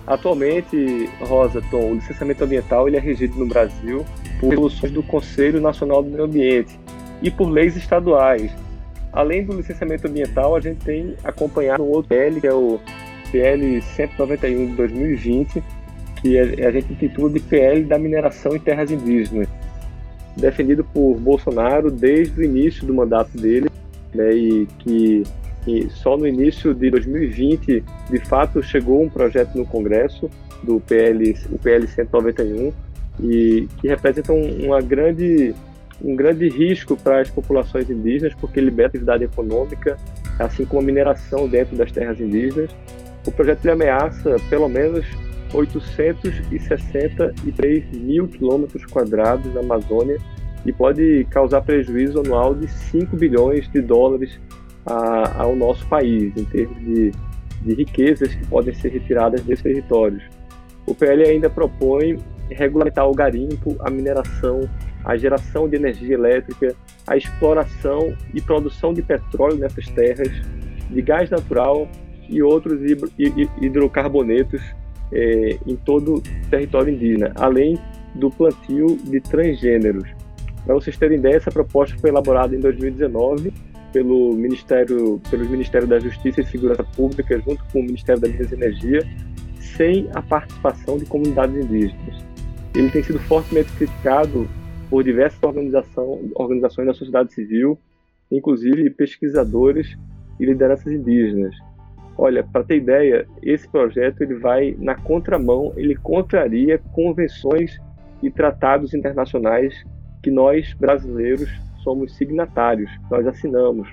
Atualmente, 0.06 1.08
Rosa, 1.20 1.62
Tom, 1.70 1.92
o 1.92 1.94
licenciamento 1.94 2.44
ambiental 2.44 2.86
ele 2.86 2.96
é 2.96 3.00
regido 3.00 3.38
no 3.38 3.46
Brasil 3.46 4.04
por 4.38 4.50
resoluções 4.50 4.92
do 4.92 5.02
Conselho 5.02 5.60
Nacional 5.60 6.02
do 6.02 6.10
Meio 6.10 6.24
Ambiente 6.24 6.78
e 7.22 7.30
por 7.30 7.48
leis 7.48 7.76
estaduais. 7.76 8.52
Além 9.12 9.44
do 9.44 9.56
licenciamento 9.56 10.06
ambiental, 10.06 10.56
a 10.56 10.60
gente 10.60 10.84
tem 10.84 11.16
acompanhado 11.22 11.82
um 11.82 11.88
outro 11.88 12.08
PL, 12.08 12.40
que 12.40 12.46
é 12.46 12.52
o 12.52 12.80
PL 13.30 13.80
191 13.80 14.66
de 14.66 14.72
2020, 14.72 15.62
que 16.20 16.38
a 16.38 16.70
gente 16.70 16.92
intitula 16.92 17.30
de 17.30 17.40
PL 17.40 17.84
da 17.84 17.98
mineração 17.98 18.56
em 18.56 18.58
terras 18.58 18.90
indígenas 18.90 19.48
defendido 20.36 20.84
por 20.84 21.18
Bolsonaro 21.18 21.90
desde 21.90 22.40
o 22.40 22.44
início 22.44 22.86
do 22.86 22.94
mandato 22.94 23.36
dele, 23.36 23.68
né, 24.14 24.34
e 24.34 24.66
que 24.78 25.22
e 25.66 25.88
só 25.90 26.16
no 26.16 26.26
início 26.26 26.74
de 26.74 26.90
2020, 26.90 27.84
de 28.10 28.18
fato, 28.26 28.62
chegou 28.62 29.02
um 29.02 29.08
projeto 29.08 29.56
no 29.56 29.64
Congresso 29.64 30.28
do 30.62 30.80
PL, 30.80 31.36
o 31.50 31.58
PL 31.58 31.86
191, 31.86 32.72
e 33.20 33.68
que 33.80 33.88
representa 33.88 34.32
um, 34.32 34.66
uma 34.66 34.80
grande, 34.80 35.54
um 36.02 36.16
grande 36.16 36.48
risco 36.48 36.96
para 36.96 37.20
as 37.20 37.30
populações 37.30 37.88
indígenas, 37.88 38.34
porque 38.40 38.60
liberta 38.60 38.88
a 38.88 38.98
atividade 38.98 39.24
econômica, 39.24 39.96
assim 40.38 40.64
como 40.64 40.82
a 40.82 40.84
mineração 40.84 41.48
dentro 41.48 41.76
das 41.76 41.92
terras 41.92 42.20
indígenas. 42.20 42.70
O 43.24 43.30
projeto 43.30 43.68
ameaça 43.70 44.36
pelo 44.50 44.68
menos 44.68 45.06
863 45.52 47.84
mil 47.92 48.26
quilômetros 48.28 48.86
quadrados 48.86 49.52
na 49.54 49.60
Amazônia 49.60 50.18
e 50.64 50.72
pode 50.72 51.26
causar 51.30 51.60
prejuízo 51.62 52.20
anual 52.20 52.54
de 52.54 52.68
5 52.68 53.16
bilhões 53.16 53.68
de 53.68 53.80
dólares 53.80 54.38
a, 54.86 55.42
ao 55.42 55.56
nosso 55.56 55.84
país, 55.86 56.32
em 56.36 56.44
termos 56.44 56.78
de, 56.78 57.10
de 57.62 57.74
riquezas 57.74 58.32
que 58.34 58.46
podem 58.46 58.72
ser 58.74 58.90
retiradas 58.90 59.42
desses 59.42 59.62
territórios. 59.62 60.22
O 60.86 60.94
PL 60.94 61.24
ainda 61.24 61.50
propõe 61.50 62.16
regulamentar 62.50 63.08
o 63.08 63.14
garimpo, 63.14 63.76
a 63.80 63.90
mineração, 63.90 64.60
a 65.04 65.16
geração 65.16 65.68
de 65.68 65.76
energia 65.76 66.14
elétrica, 66.14 66.74
a 67.06 67.16
exploração 67.16 68.14
e 68.34 68.40
produção 68.40 68.92
de 68.92 69.02
petróleo 69.02 69.56
nessas 69.56 69.86
terras, 69.88 70.28
de 70.90 71.02
gás 71.02 71.30
natural 71.30 71.88
e 72.28 72.42
outros 72.42 72.80
hidrocarbonetos 73.60 74.62
é, 75.12 75.58
em 75.66 75.76
todo 75.76 76.16
o 76.16 76.22
território 76.50 76.92
indígena, 76.92 77.32
além 77.36 77.78
do 78.14 78.30
plantio 78.30 78.96
de 79.04 79.20
transgêneros. 79.20 80.08
Para 80.64 80.74
vocês 80.74 80.96
terem 80.96 81.18
ideia, 81.18 81.36
essa 81.36 81.50
proposta 81.50 81.96
foi 81.98 82.10
elaborada 82.10 82.54
em 82.54 82.60
2019 82.60 83.52
pelo 83.92 84.34
Ministério, 84.34 85.20
pelos 85.30 85.48
Ministérios 85.48 85.88
da 85.88 86.00
Justiça 86.00 86.40
e 86.40 86.46
Segurança 86.46 86.82
Pública, 86.82 87.38
junto 87.40 87.62
com 87.72 87.80
o 87.80 87.82
Ministério 87.82 88.20
da 88.20 88.28
Minas 88.28 88.50
e 88.50 88.54
Energia, 88.54 89.00
sem 89.60 90.08
a 90.14 90.22
participação 90.22 90.98
de 90.98 91.04
comunidades 91.04 91.54
indígenas. 91.56 92.24
Ele 92.74 92.90
tem 92.90 93.02
sido 93.02 93.18
fortemente 93.20 93.70
criticado 93.72 94.48
por 94.88 95.04
diversas 95.04 95.38
organizações 96.34 96.86
da 96.86 96.94
sociedade 96.94 97.32
civil, 97.32 97.78
inclusive 98.30 98.88
pesquisadores 98.90 99.96
e 100.40 100.46
lideranças 100.46 100.90
indígenas. 100.90 101.54
Olha, 102.16 102.44
para 102.44 102.64
ter 102.64 102.76
ideia, 102.76 103.26
esse 103.42 103.68
projeto 103.68 104.22
ele 104.22 104.34
vai 104.34 104.76
na 104.78 104.94
contramão, 104.94 105.72
ele 105.76 105.96
contraria 105.96 106.78
convenções 106.92 107.80
e 108.22 108.30
tratados 108.30 108.94
internacionais 108.94 109.84
que 110.22 110.30
nós 110.30 110.72
brasileiros 110.74 111.50
somos 111.82 112.14
signatários, 112.16 112.90
nós 113.10 113.26
assinamos. 113.26 113.88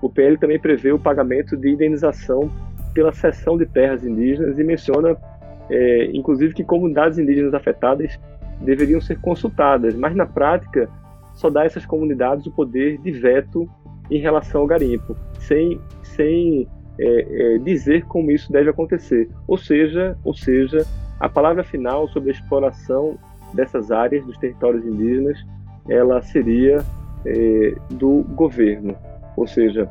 O 0.00 0.08
PL 0.08 0.36
também 0.38 0.60
prevê 0.60 0.92
o 0.92 0.98
pagamento 0.98 1.56
de 1.56 1.70
indenização 1.70 2.50
pela 2.94 3.12
cessão 3.12 3.58
de 3.58 3.66
terras 3.66 4.04
indígenas 4.04 4.58
e 4.58 4.64
menciona, 4.64 5.16
é, 5.68 6.10
inclusive, 6.12 6.54
que 6.54 6.62
comunidades 6.62 7.18
indígenas 7.18 7.52
afetadas 7.52 8.18
deveriam 8.60 9.00
ser 9.00 9.20
consultadas, 9.20 9.94
mas 9.94 10.14
na 10.14 10.24
prática 10.24 10.88
só 11.34 11.50
dá 11.50 11.62
a 11.62 11.66
essas 11.66 11.84
comunidades 11.84 12.46
o 12.46 12.50
poder 12.50 12.98
de 12.98 13.10
veto 13.10 13.68
em 14.10 14.18
relação 14.18 14.62
ao 14.62 14.66
garimpo, 14.66 15.16
sem, 15.38 15.78
sem 16.02 16.66
é, 16.98 17.54
é, 17.54 17.58
dizer 17.58 18.04
como 18.06 18.30
isso 18.30 18.50
deve 18.52 18.70
acontecer. 18.70 19.28
Ou 19.46 19.58
seja, 19.58 20.16
ou 20.24 20.34
seja, 20.34 20.86
a 21.20 21.28
palavra 21.28 21.64
final 21.64 22.08
sobre 22.08 22.30
a 22.30 22.32
exploração 22.32 23.18
dessas 23.54 23.90
áreas 23.90 24.24
dos 24.24 24.36
territórios 24.38 24.84
indígenas, 24.84 25.38
ela 25.88 26.20
seria 26.22 26.84
é, 27.24 27.74
do 27.90 28.22
governo, 28.34 28.96
ou 29.36 29.46
seja, 29.46 29.88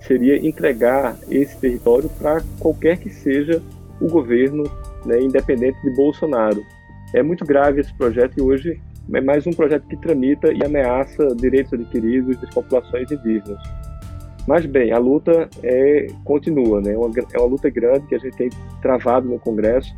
seria 0.00 0.46
entregar 0.46 1.16
esse 1.30 1.58
território 1.58 2.08
para 2.18 2.42
qualquer 2.58 2.98
que 2.98 3.10
seja 3.10 3.62
o 4.00 4.08
governo, 4.08 4.64
né, 5.04 5.20
independente 5.20 5.80
de 5.82 5.90
Bolsonaro. 5.94 6.62
É 7.14 7.22
muito 7.22 7.44
grave 7.44 7.80
esse 7.80 7.94
projeto 7.96 8.38
e 8.38 8.42
hoje 8.42 8.80
é 9.12 9.20
mais 9.20 9.46
um 9.46 9.52
projeto 9.52 9.86
que 9.86 9.96
tramita 9.96 10.52
e 10.52 10.62
ameaça 10.64 11.34
direitos 11.36 11.72
adquiridos 11.72 12.36
das 12.40 12.50
populações 12.52 13.10
indígenas. 13.10 13.62
Mas 14.46 14.64
bem, 14.64 14.92
a 14.92 14.98
luta 14.98 15.48
é, 15.62 16.06
continua, 16.24 16.80
né? 16.80 16.92
É 16.92 16.98
uma, 16.98 17.10
é 17.32 17.38
uma 17.38 17.48
luta 17.48 17.68
grande 17.68 18.06
que 18.06 18.14
a 18.14 18.18
gente 18.18 18.36
tem 18.36 18.50
travado 18.80 19.28
no 19.28 19.38
Congresso. 19.40 19.92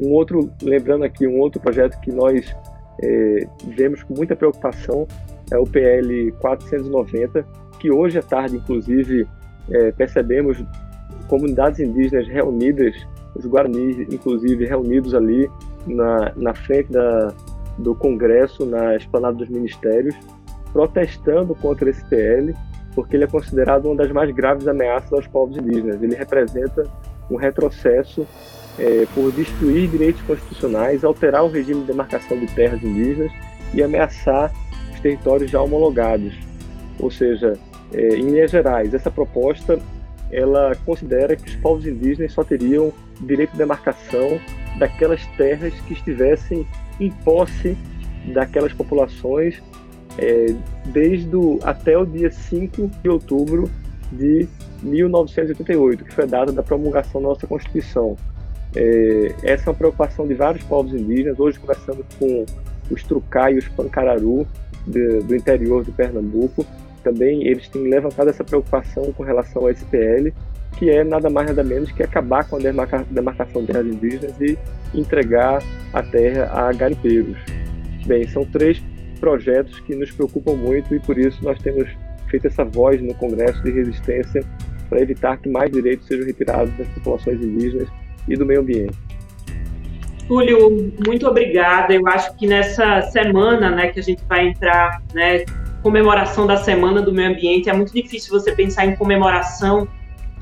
Um 0.00 0.10
outro, 0.10 0.50
lembrando 0.60 1.04
aqui, 1.04 1.26
um 1.26 1.38
outro 1.38 1.60
projeto 1.60 2.00
que 2.00 2.10
nós 2.10 2.54
é, 3.00 3.46
vemos 3.68 4.02
com 4.02 4.14
muita 4.14 4.34
preocupação 4.34 5.06
é 5.50 5.58
o 5.58 5.64
PL 5.64 6.32
490, 6.40 7.46
que 7.78 7.92
hoje 7.92 8.18
à 8.18 8.22
tarde, 8.22 8.56
inclusive, 8.56 9.26
é, 9.70 9.92
percebemos 9.92 10.62
comunidades 11.28 11.78
indígenas 11.80 12.26
reunidas, 12.26 12.94
os 13.36 13.46
guaranis, 13.46 13.98
inclusive, 14.12 14.66
reunidos 14.66 15.14
ali 15.14 15.48
na, 15.86 16.32
na 16.36 16.54
frente 16.54 16.90
da, 16.90 17.32
do 17.78 17.94
Congresso, 17.94 18.66
na 18.66 18.96
esplanada 18.96 19.36
dos 19.36 19.48
ministérios, 19.48 20.14
protestando 20.72 21.54
contra 21.54 21.90
esse 21.90 22.04
PL, 22.06 22.54
porque 22.94 23.16
ele 23.16 23.24
é 23.24 23.26
considerado 23.26 23.86
uma 23.86 23.96
das 23.96 24.10
mais 24.10 24.30
graves 24.30 24.66
ameaças 24.68 25.12
aos 25.12 25.26
povos 25.26 25.56
indígenas. 25.56 26.02
Ele 26.02 26.14
representa 26.14 26.84
um 27.30 27.36
retrocesso 27.36 28.26
é, 28.78 29.06
por 29.14 29.32
destruir 29.32 29.88
direitos 29.88 30.22
constitucionais, 30.22 31.04
alterar 31.04 31.44
o 31.44 31.48
regime 31.48 31.80
de 31.80 31.86
demarcação 31.88 32.38
de 32.38 32.46
terras 32.48 32.82
indígenas 32.82 33.32
e 33.72 33.82
ameaçar 33.82 34.52
os 34.92 35.00
territórios 35.00 35.50
já 35.50 35.60
homologados. 35.60 36.34
Ou 36.98 37.10
seja, 37.10 37.58
é, 37.92 38.16
em 38.16 38.30
linhas 38.30 38.50
gerais, 38.50 38.94
essa 38.94 39.10
proposta 39.10 39.78
ela 40.30 40.74
considera 40.84 41.36
que 41.36 41.48
os 41.48 41.56
povos 41.56 41.86
indígenas 41.86 42.32
só 42.32 42.42
teriam 42.42 42.92
direito 43.20 43.52
de 43.52 43.58
demarcação 43.58 44.40
daquelas 44.78 45.24
terras 45.36 45.72
que 45.86 45.92
estivessem 45.92 46.66
em 46.98 47.10
posse 47.10 47.76
daquelas 48.32 48.72
populações 48.72 49.62
é, 50.18 50.54
desde 50.86 51.36
até 51.62 51.96
o 51.98 52.04
dia 52.04 52.30
5 52.30 52.90
de 53.02 53.08
outubro 53.08 53.70
de 54.12 54.46
1988, 54.82 56.04
que 56.04 56.12
foi 56.12 56.24
a 56.24 56.26
data 56.26 56.52
da 56.52 56.62
promulgação 56.62 57.20
da 57.20 57.28
nossa 57.28 57.46
Constituição. 57.46 58.16
É, 58.76 59.34
essa 59.42 59.64
é 59.64 59.68
uma 59.70 59.76
preocupação 59.76 60.26
de 60.26 60.34
vários 60.34 60.64
povos 60.64 60.92
indígenas. 60.92 61.38
Hoje, 61.38 61.58
conversando 61.58 62.04
com 62.18 62.44
os 62.90 63.02
Trucai 63.02 63.54
e 63.54 63.58
os 63.58 63.68
Pancararu 63.68 64.46
de, 64.86 65.20
do 65.20 65.34
interior 65.34 65.84
de 65.84 65.90
Pernambuco, 65.90 66.66
também 67.02 67.46
eles 67.46 67.68
têm 67.68 67.88
levantado 67.88 68.30
essa 68.30 68.42
preocupação 68.42 69.12
com 69.12 69.22
relação 69.22 69.62
ao 69.62 69.70
SPL, 69.70 70.30
que 70.76 70.90
é 70.90 71.04
nada 71.04 71.30
mais 71.30 71.48
nada 71.48 71.62
menos 71.62 71.92
que 71.92 72.02
acabar 72.02 72.48
com 72.48 72.56
a 72.56 72.58
demarca, 72.58 73.04
demarcação 73.10 73.62
de 73.62 73.68
terras 73.68 73.86
indígenas 73.86 74.40
e 74.40 74.58
entregar 74.94 75.62
a 75.92 76.02
terra 76.02 76.50
a 76.52 76.72
garimpeiros. 76.72 77.38
Bem, 78.06 78.26
são 78.28 78.44
três 78.44 78.82
projetos 79.20 79.80
que 79.80 79.94
nos 79.94 80.10
preocupam 80.10 80.54
muito 80.54 80.94
e 80.94 81.00
por 81.00 81.18
isso 81.18 81.42
nós 81.42 81.58
temos 81.60 81.88
feito 82.28 82.46
essa 82.46 82.64
voz 82.64 83.00
no 83.00 83.14
Congresso 83.14 83.62
de 83.62 83.70
resistência 83.70 84.44
para 84.88 85.00
evitar 85.00 85.36
que 85.38 85.48
mais 85.48 85.70
direitos 85.70 86.06
sejam 86.06 86.26
retirados 86.26 86.72
das 86.76 86.88
populações 86.88 87.40
indígenas 87.40 87.88
e 88.28 88.36
do 88.36 88.44
meio 88.44 88.60
ambiente. 88.60 88.96
Túlio, 90.26 90.92
muito 91.06 91.26
obrigada. 91.26 91.92
Eu 91.92 92.06
acho 92.08 92.34
que 92.36 92.46
nessa 92.46 93.02
semana, 93.02 93.70
né, 93.70 93.88
que 93.88 94.00
a 94.00 94.02
gente 94.02 94.22
vai 94.26 94.48
entrar, 94.48 95.02
né, 95.12 95.44
comemoração 95.82 96.46
da 96.46 96.56
Semana 96.56 97.02
do 97.02 97.12
Meio 97.12 97.30
Ambiente, 97.30 97.68
é 97.68 97.72
muito 97.74 97.92
difícil 97.92 98.30
você 98.30 98.52
pensar 98.52 98.86
em 98.86 98.96
comemoração 98.96 99.86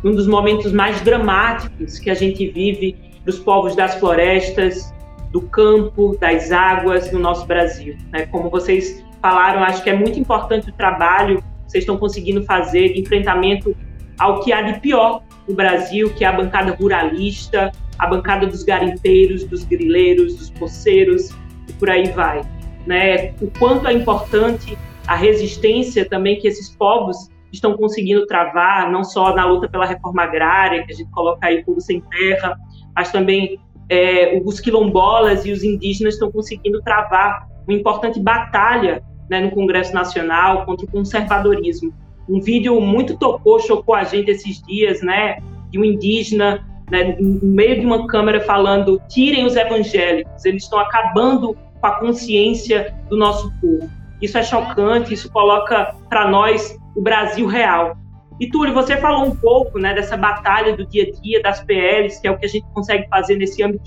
num 0.03 0.15
dos 0.15 0.27
momentos 0.27 0.73
mais 0.73 1.01
dramáticos 1.01 1.99
que 1.99 2.11
a 2.11 2.15
gente 2.15 2.47
vive 2.49 2.97
dos 3.25 3.39
povos 3.41 3.75
das 3.75 3.97
florestas, 3.97 4.93
do 5.33 5.41
campo, 5.41 6.17
das 6.21 6.53
águas 6.53 7.11
no 7.11 7.19
nosso 7.19 7.47
Brasil. 7.47 7.97
Né? 8.13 8.27
Como 8.27 8.51
vocês 8.51 9.05
falaram, 9.21 9.65
acho 9.65 9.83
que 9.83 9.89
é 9.89 9.97
muito 9.97 10.19
importante 10.19 10.69
o 10.69 10.73
trabalho 10.73 11.39
que 11.39 11.73
vocês 11.73 11.83
estão 11.83 11.97
conseguindo 11.97 12.45
fazer 12.45 12.93
de 12.93 13.01
enfrentamento 13.01 13.75
ao 14.19 14.41
que 14.41 14.53
há 14.53 14.61
de 14.61 14.79
pior 14.79 15.23
no 15.49 15.55
Brasil, 15.55 16.13
que 16.15 16.25
é 16.25 16.29
a 16.29 16.33
bancada 16.33 16.73
ruralista, 16.75 17.73
a 17.99 18.07
bancada 18.07 18.47
dos 18.47 18.63
garimpeiros, 18.63 19.45
dos 19.45 19.65
grileiros, 19.65 20.37
dos 20.37 20.51
poceiros 20.51 21.31
e 21.67 21.73
por 21.73 21.89
aí 21.89 22.11
vai. 22.11 22.43
Né? 22.87 23.33
O 23.41 23.51
quanto 23.59 23.89
é 23.89 23.93
importante 23.93 24.77
a 25.07 25.17
resistência 25.17 26.05
também 26.05 26.39
que 26.39 26.47
esses 26.47 26.69
povos 26.69 27.31
estão 27.51 27.77
conseguindo 27.77 28.27
travar, 28.27 28.91
não 28.91 29.03
só 29.03 29.35
na 29.35 29.47
luta 29.47 29.69
pela 29.69 29.87
reforma 29.87 30.23
agrária, 30.23 30.85
que 30.85 30.93
a 30.93 30.97
gente 30.97 31.11
coloca 31.11 31.47
aí 31.47 31.65
povo 31.65 31.81
sem 31.81 32.01
terra, 32.01 32.57
mas 32.95 33.11
também 33.11 33.59
é, 33.93 34.41
os 34.43 34.59
quilombolas 34.59 35.45
e 35.45 35.53
os 35.53 35.63
indígenas 35.63 36.15
estão 36.15 36.33
conseguindo 36.33 36.81
travar 36.81 37.47
uma 37.69 37.77
importante 37.77 38.19
batalha 38.19 39.03
né, 39.29 39.39
no 39.41 39.51
Congresso 39.51 39.93
Nacional 39.93 40.65
contra 40.65 40.87
o 40.87 40.91
conservadorismo. 40.91 41.93
Um 42.27 42.41
vídeo 42.41 42.81
muito 42.81 43.19
tocou, 43.19 43.61
chocou 43.61 43.95
a 43.95 44.03
gente 44.03 44.31
esses 44.31 44.63
dias, 44.63 45.03
né, 45.03 45.37
de 45.71 45.79
um 45.79 45.85
indígena 45.85 46.67
né, 46.91 47.19
no 47.21 47.47
meio 47.47 47.81
de 47.81 47.85
uma 47.85 48.07
câmera 48.07 48.41
falando: 48.41 48.99
tirem 49.11 49.45
os 49.45 49.57
evangélicos, 49.57 50.43
eles 50.47 50.63
estão 50.63 50.79
acabando 50.79 51.55
com 51.79 51.87
a 51.87 51.99
consciência 52.01 52.95
do 53.11 53.17
nosso 53.19 53.53
povo. 53.61 53.91
Isso 54.23 54.39
é 54.39 54.43
chocante, 54.43 55.13
isso 55.13 55.31
coloca 55.31 55.95
para 56.09 56.31
nós 56.31 56.79
o 56.97 57.03
Brasil 57.03 57.47
real. 57.47 57.95
E 58.43 58.49
Túlio, 58.49 58.75
você 58.75 58.97
falou 58.97 59.25
um 59.25 59.37
pouco 59.37 59.79
né, 59.79 59.95
dessa 59.95 60.17
batalha 60.17 60.77
do 60.77 60.85
dia 60.85 61.05
a 61.05 61.21
dia, 61.23 61.41
das 61.41 61.61
PLs, 61.61 62.19
que 62.19 62.27
é 62.27 62.31
o 62.33 62.37
que 62.37 62.45
a 62.45 62.49
gente 62.49 62.67
consegue 62.75 63.09
fazer 63.09 63.37
nesse 63.37 63.63
âmbito 63.63 63.85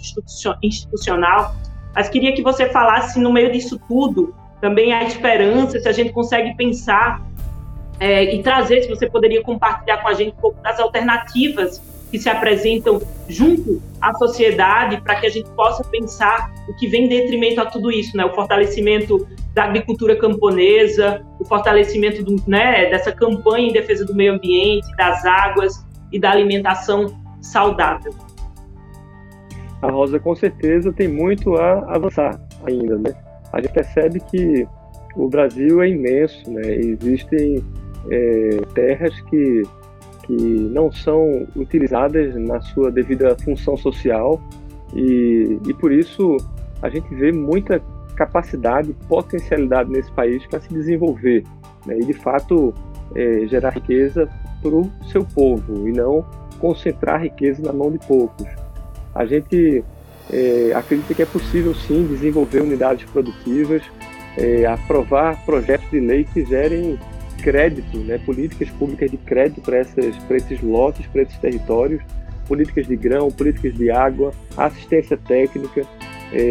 institucional, 0.63 1.53
mas 1.93 2.07
queria 2.07 2.31
que 2.31 2.41
você 2.41 2.69
falasse, 2.69 3.19
no 3.19 3.33
meio 3.33 3.51
disso 3.51 3.77
tudo, 3.85 4.33
também 4.61 4.93
a 4.93 5.03
esperança, 5.03 5.77
se 5.77 5.89
a 5.89 5.91
gente 5.91 6.13
consegue 6.13 6.55
pensar 6.55 7.21
é, 7.99 8.33
e 8.33 8.41
trazer, 8.41 8.83
se 8.83 8.87
você 8.87 9.09
poderia 9.09 9.43
compartilhar 9.43 9.97
com 9.97 10.07
a 10.07 10.13
gente 10.13 10.31
um 10.31 10.39
pouco 10.39 10.61
das 10.61 10.79
alternativas 10.79 11.81
que 12.15 12.19
se 12.19 12.29
apresentam 12.29 13.01
junto 13.27 13.81
à 13.99 14.13
sociedade 14.13 15.01
para 15.01 15.15
que 15.19 15.27
a 15.27 15.29
gente 15.29 15.49
possa 15.51 15.83
pensar 15.83 16.49
o 16.69 16.73
que 16.75 16.87
vem 16.87 17.05
em 17.05 17.09
detrimento 17.09 17.59
a 17.59 17.65
tudo 17.65 17.91
isso, 17.91 18.15
né? 18.15 18.23
O 18.23 18.33
fortalecimento 18.33 19.27
da 19.53 19.65
agricultura 19.65 20.15
camponesa, 20.15 21.25
o 21.41 21.43
fortalecimento 21.43 22.23
do, 22.23 22.41
né, 22.47 22.89
dessa 22.89 23.11
campanha 23.11 23.67
em 23.67 23.73
defesa 23.73 24.05
do 24.05 24.15
meio 24.15 24.35
ambiente, 24.35 24.87
das 24.95 25.25
águas 25.25 25.85
e 26.09 26.17
da 26.17 26.31
alimentação 26.31 27.07
saudável. 27.41 28.13
A 29.81 29.91
Rosa 29.91 30.17
com 30.17 30.35
certeza 30.35 30.93
tem 30.93 31.09
muito 31.09 31.55
a 31.55 31.95
avançar 31.95 32.39
ainda, 32.65 32.97
né? 32.97 33.13
A 33.51 33.61
gente 33.61 33.73
percebe 33.73 34.21
que 34.31 34.65
o 35.17 35.27
Brasil 35.27 35.81
é 35.81 35.89
imenso, 35.89 36.49
né? 36.49 36.61
Existem 36.75 37.61
é, 38.09 38.61
terras 38.73 39.19
que 39.29 39.63
que 40.25 40.33
não 40.33 40.91
são 40.91 41.47
utilizadas 41.55 42.35
na 42.35 42.59
sua 42.61 42.91
devida 42.91 43.35
função 43.43 43.77
social 43.77 44.41
e, 44.93 45.59
e 45.67 45.73
por 45.73 45.91
isso 45.91 46.37
a 46.81 46.89
gente 46.89 47.13
vê 47.15 47.31
muita 47.31 47.81
capacidade, 48.15 48.95
potencialidade 49.07 49.89
nesse 49.89 50.11
país 50.11 50.45
para 50.47 50.59
se 50.59 50.69
desenvolver 50.69 51.43
né, 51.85 51.97
e 51.99 52.05
de 52.05 52.13
fato 52.13 52.73
é, 53.15 53.45
gerar 53.47 53.71
riqueza 53.71 54.29
para 54.61 54.75
o 54.75 54.89
seu 55.11 55.23
povo 55.23 55.87
e 55.87 55.91
não 55.91 56.25
concentrar 56.59 57.21
riqueza 57.21 57.61
na 57.61 57.73
mão 57.73 57.91
de 57.91 57.99
poucos. 57.99 58.47
A 59.13 59.25
gente 59.25 59.83
é, 60.31 60.71
acredita 60.73 61.13
que 61.13 61.21
é 61.21 61.25
possível 61.25 61.75
sim 61.75 62.07
desenvolver 62.07 62.61
unidades 62.61 63.05
produtivas, 63.11 63.83
é, 64.37 64.65
aprovar 64.65 65.43
projetos 65.45 65.89
de 65.91 65.99
lei 65.99 66.23
que 66.23 66.43
gerem 66.45 66.97
crédito, 67.45 67.99
né, 67.99 68.17
políticas 68.25 68.67
públicas 68.71 69.11
de 69.11 69.17
crédito 69.17 69.61
para 69.61 69.79
esses 69.79 70.61
lotes, 70.63 71.05
para 71.05 71.21
esses 71.21 71.37
territórios, 71.37 72.01
políticas 72.47 72.87
de 72.87 72.95
grão, 72.95 73.29
políticas 73.29 73.75
de 73.75 73.91
água, 73.91 74.33
assistência 74.57 75.15
técnica. 75.15 75.85
É, 76.33 76.41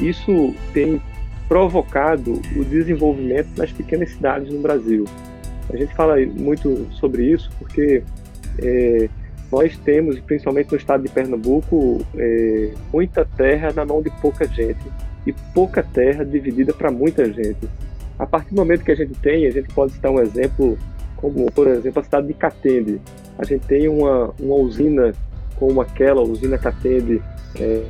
isso 0.00 0.52
tem 0.74 1.00
provocado 1.48 2.32
o 2.56 2.64
desenvolvimento 2.64 3.48
nas 3.56 3.70
pequenas 3.70 4.10
cidades 4.10 4.52
no 4.52 4.58
Brasil. 4.60 5.04
A 5.72 5.76
gente 5.76 5.94
fala 5.94 6.16
muito 6.18 6.88
sobre 6.94 7.26
isso 7.26 7.48
porque 7.56 8.02
é, 8.58 9.08
nós 9.52 9.78
temos, 9.78 10.18
principalmente 10.18 10.72
no 10.72 10.76
estado 10.76 11.04
de 11.04 11.10
Pernambuco, 11.10 12.04
é, 12.16 12.72
muita 12.92 13.24
terra 13.24 13.72
na 13.72 13.84
mão 13.84 14.02
de 14.02 14.10
pouca 14.20 14.48
gente 14.48 14.84
e 15.24 15.32
pouca 15.54 15.80
terra 15.80 16.24
dividida 16.24 16.72
para 16.72 16.90
muita 16.90 17.32
gente. 17.32 17.68
A 18.20 18.26
partir 18.26 18.50
do 18.50 18.56
momento 18.56 18.84
que 18.84 18.92
a 18.92 18.94
gente 18.94 19.18
tem, 19.20 19.46
a 19.46 19.50
gente 19.50 19.72
pode 19.72 19.92
citar 19.92 20.10
um 20.10 20.20
exemplo, 20.20 20.78
como 21.16 21.50
por 21.52 21.66
exemplo 21.66 22.00
a 22.00 22.04
cidade 22.04 22.26
de 22.26 22.34
Catende. 22.34 23.00
A 23.38 23.44
gente 23.46 23.66
tem 23.66 23.88
uma, 23.88 24.34
uma 24.38 24.56
usina 24.56 25.12
como 25.56 25.80
aquela, 25.80 26.20
usina 26.20 26.58
Catende, 26.58 27.22
é, 27.58 27.82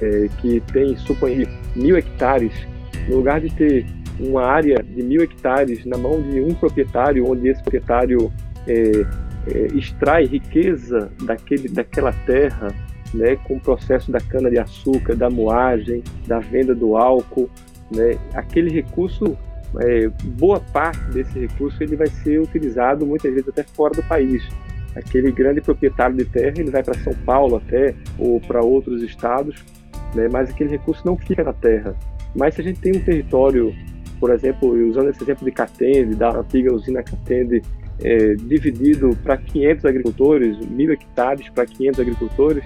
é, 0.00 0.28
que 0.40 0.60
tem, 0.72 0.96
suponho, 0.98 1.48
mil 1.74 1.96
hectares, 1.96 2.52
no 3.08 3.16
lugar 3.16 3.40
de 3.40 3.52
ter 3.52 3.86
uma 4.20 4.44
área 4.44 4.80
de 4.80 5.02
mil 5.02 5.20
hectares 5.20 5.84
na 5.84 5.98
mão 5.98 6.22
de 6.22 6.40
um 6.40 6.54
proprietário, 6.54 7.28
onde 7.28 7.48
esse 7.48 7.60
proprietário 7.60 8.32
é, 8.68 9.04
é, 9.52 9.66
extrai 9.74 10.26
riqueza 10.26 11.10
daquele, 11.24 11.68
daquela 11.68 12.12
terra 12.24 12.72
né, 13.12 13.34
com 13.34 13.56
o 13.56 13.60
processo 13.60 14.12
da 14.12 14.20
cana-de-açúcar, 14.20 15.16
da 15.16 15.28
moagem, 15.28 16.04
da 16.28 16.38
venda 16.38 16.72
do 16.72 16.96
álcool, 16.96 17.50
né, 17.94 18.18
aquele 18.34 18.70
recurso, 18.70 19.36
é, 19.80 20.08
boa 20.38 20.60
parte 20.60 21.00
desse 21.10 21.38
recurso 21.38 21.82
ele 21.82 21.96
vai 21.96 22.08
ser 22.08 22.40
utilizado 22.40 23.06
muitas 23.06 23.32
vezes 23.32 23.48
até 23.48 23.62
fora 23.62 23.94
do 23.94 24.02
país. 24.04 24.46
Aquele 24.96 25.30
grande 25.30 25.60
proprietário 25.60 26.16
de 26.16 26.24
terra 26.24 26.54
ele 26.58 26.70
vai 26.70 26.82
para 26.82 26.94
São 26.94 27.14
Paulo 27.24 27.56
até 27.56 27.94
ou 28.18 28.40
para 28.40 28.60
outros 28.60 29.02
estados, 29.02 29.64
né, 30.14 30.28
mas 30.30 30.50
aquele 30.50 30.70
recurso 30.70 31.02
não 31.04 31.16
fica 31.16 31.44
na 31.44 31.52
terra. 31.52 31.94
Mas 32.34 32.54
se 32.54 32.60
a 32.60 32.64
gente 32.64 32.80
tem 32.80 32.96
um 32.96 33.04
território, 33.04 33.74
por 34.18 34.30
exemplo, 34.30 34.70
usando 34.88 35.10
esse 35.10 35.22
exemplo 35.22 35.44
de 35.44 35.52
Catende, 35.52 36.14
da 36.14 36.30
antiga 36.30 36.72
usina 36.72 37.02
Catende, 37.02 37.62
é, 38.02 38.34
dividido 38.34 39.16
para 39.22 39.36
500 39.36 39.84
agricultores, 39.84 40.58
mil 40.66 40.92
hectares 40.92 41.48
para 41.50 41.66
500 41.66 42.00
agricultores, 42.00 42.64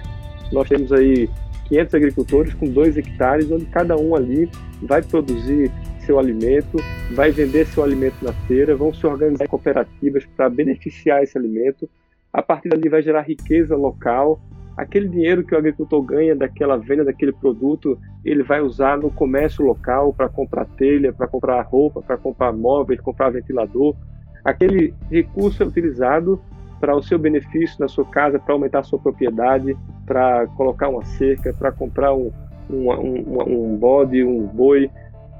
nós 0.51 0.67
temos 0.67 0.91
aí 0.91 1.29
500 1.67 1.95
agricultores 1.95 2.53
com 2.53 2.67
2 2.67 2.97
hectares, 2.97 3.51
onde 3.51 3.65
cada 3.65 3.97
um 3.97 4.15
ali 4.15 4.49
vai 4.81 5.01
produzir 5.01 5.71
seu 6.05 6.19
alimento, 6.19 6.77
vai 7.13 7.31
vender 7.31 7.65
seu 7.65 7.83
alimento 7.83 8.23
na 8.23 8.31
feira, 8.47 8.75
vão 8.75 8.93
se 8.93 9.05
organizar 9.05 9.45
em 9.45 9.47
cooperativas 9.47 10.25
para 10.37 10.49
beneficiar 10.49 11.23
esse 11.23 11.37
alimento. 11.37 11.89
A 12.31 12.41
partir 12.41 12.69
dali 12.69 12.87
vai 12.87 13.01
gerar 13.01 13.21
riqueza 13.21 13.75
local. 13.75 14.39
Aquele 14.77 15.07
dinheiro 15.07 15.43
que 15.43 15.55
o 15.55 15.57
agricultor 15.57 16.01
ganha 16.03 16.35
daquela 16.35 16.77
venda 16.77 17.05
daquele 17.05 17.31
produto, 17.31 17.97
ele 18.23 18.43
vai 18.43 18.61
usar 18.61 18.97
no 18.97 19.09
comércio 19.09 19.65
local 19.65 20.13
para 20.13 20.29
comprar 20.29 20.65
telha, 20.65 21.13
para 21.13 21.27
comprar 21.27 21.61
roupa, 21.61 22.01
para 22.01 22.17
comprar 22.17 22.51
móveis, 22.51 22.99
comprar 22.99 23.29
ventilador. 23.29 23.95
Aquele 24.43 24.93
recurso 25.09 25.63
é 25.63 25.65
utilizado 25.65 26.39
para 26.79 26.95
o 26.95 27.01
seu 27.01 27.17
benefício 27.17 27.77
na 27.79 27.87
sua 27.87 28.05
casa, 28.05 28.39
para 28.39 28.53
aumentar 28.53 28.79
a 28.79 28.83
sua 28.83 28.99
propriedade, 28.99 29.75
para 30.05 30.47
colocar 30.55 30.89
uma 30.89 31.03
cerca, 31.03 31.53
para 31.53 31.71
comprar 31.71 32.13
um, 32.13 32.31
um, 32.69 32.91
um, 32.91 33.73
um 33.73 33.77
bode, 33.77 34.23
um 34.23 34.45
boi. 34.45 34.89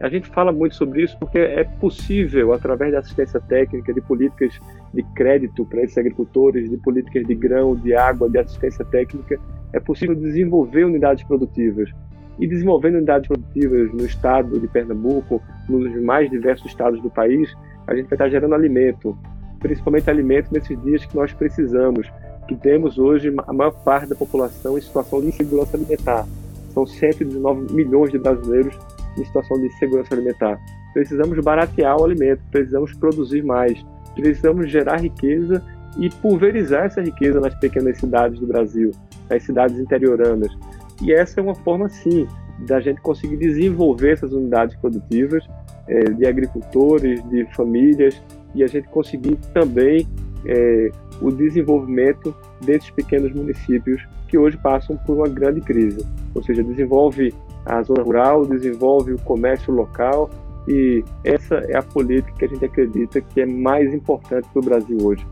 A 0.01 0.09
gente 0.09 0.27
fala 0.27 0.51
muito 0.51 0.75
sobre 0.75 1.03
isso 1.03 1.17
porque 1.17 1.37
é 1.37 1.63
possível, 1.63 2.53
através 2.53 2.91
da 2.91 2.99
assistência 2.99 3.39
técnica, 3.39 3.93
de 3.93 4.01
políticas 4.01 4.59
de 4.93 5.03
crédito 5.15 5.65
para 5.65 5.83
esses 5.83 5.97
agricultores, 5.97 6.69
de 6.69 6.77
políticas 6.77 7.25
de 7.25 7.35
grão, 7.35 7.75
de 7.75 7.95
água, 7.95 8.29
de 8.29 8.37
assistência 8.37 8.83
técnica, 8.85 9.39
é 9.71 9.79
possível 9.79 10.15
desenvolver 10.15 10.85
unidades 10.85 11.23
produtivas. 11.23 11.89
E 12.37 12.45
desenvolvendo 12.45 12.95
unidades 12.95 13.29
produtivas 13.29 13.93
no 13.93 14.05
estado 14.05 14.59
de 14.59 14.67
Pernambuco, 14.67 15.41
nos 15.69 16.03
mais 16.03 16.29
diversos 16.29 16.65
estados 16.67 17.01
do 17.01 17.09
país, 17.09 17.55
a 17.87 17.95
gente 17.95 18.07
vai 18.07 18.15
estar 18.15 18.29
gerando 18.29 18.55
alimento, 18.55 19.17
principalmente 19.65 20.07
alimento 20.11 20.53
nesses 20.53 20.79
dias 20.83 21.03
que 21.05 21.15
nós 21.15 21.33
precisamos, 21.33 22.07
que 22.47 22.55
temos 22.55 22.99
hoje 22.99 23.33
a 23.47 23.51
maior 23.51 23.71
parte 23.71 24.07
da 24.07 24.15
população 24.15 24.77
em 24.77 24.81
situação 24.81 25.19
de 25.21 25.29
insegurança 25.29 25.75
alimentar. 25.75 26.27
São 26.71 26.85
119 26.85 27.73
milhões 27.73 28.11
de 28.11 28.19
brasileiros 28.19 28.77
em 29.17 29.25
situação 29.25 29.59
de 29.59 29.65
insegurança 29.65 30.13
alimentar. 30.13 30.59
Precisamos 30.93 31.43
baratear 31.43 31.99
o 31.99 32.05
alimento, 32.05 32.41
precisamos 32.51 32.93
produzir 32.93 33.43
mais, 33.43 33.83
precisamos 34.13 34.69
gerar 34.69 34.97
riqueza 34.97 35.63
e 35.97 36.11
pulverizar 36.11 36.85
essa 36.85 37.01
riqueza 37.01 37.39
nas 37.39 37.55
pequenas 37.55 37.97
cidades 37.97 38.39
do 38.39 38.45
Brasil, 38.45 38.91
nas 39.27 39.41
cidades 39.41 39.79
interioranas. 39.79 40.55
E 41.01 41.11
essa 41.11 41.39
é 41.39 41.43
uma 41.43 41.55
forma, 41.55 41.89
sim, 41.89 42.27
da 42.67 42.79
gente 42.79 43.01
conseguir 43.01 43.37
desenvolver 43.37 44.11
essas 44.11 44.31
unidades 44.31 44.75
produtivas 44.75 45.43
é, 45.87 46.03
de 46.03 46.27
agricultores, 46.27 47.27
de 47.29 47.45
famílias, 47.55 48.21
e 48.55 48.63
a 48.63 48.67
gente 48.67 48.87
conseguir 48.87 49.35
também 49.53 50.07
é, 50.45 50.89
o 51.21 51.29
desenvolvimento 51.31 52.33
desses 52.61 52.89
pequenos 52.89 53.31
municípios 53.33 54.01
que 54.27 54.37
hoje 54.37 54.57
passam 54.57 54.97
por 54.97 55.17
uma 55.17 55.27
grande 55.27 55.61
crise. 55.61 56.05
Ou 56.33 56.41
seja, 56.43 56.63
desenvolve 56.63 57.33
a 57.65 57.81
zona 57.83 58.03
rural, 58.03 58.45
desenvolve 58.45 59.13
o 59.13 59.19
comércio 59.19 59.73
local 59.73 60.29
e 60.67 61.03
essa 61.23 61.55
é 61.55 61.77
a 61.77 61.83
política 61.83 62.33
que 62.37 62.45
a 62.45 62.47
gente 62.47 62.65
acredita 62.65 63.21
que 63.21 63.41
é 63.41 63.45
mais 63.45 63.93
importante 63.93 64.47
para 64.51 64.59
o 64.59 64.65
Brasil 64.65 64.97
hoje. 65.01 65.25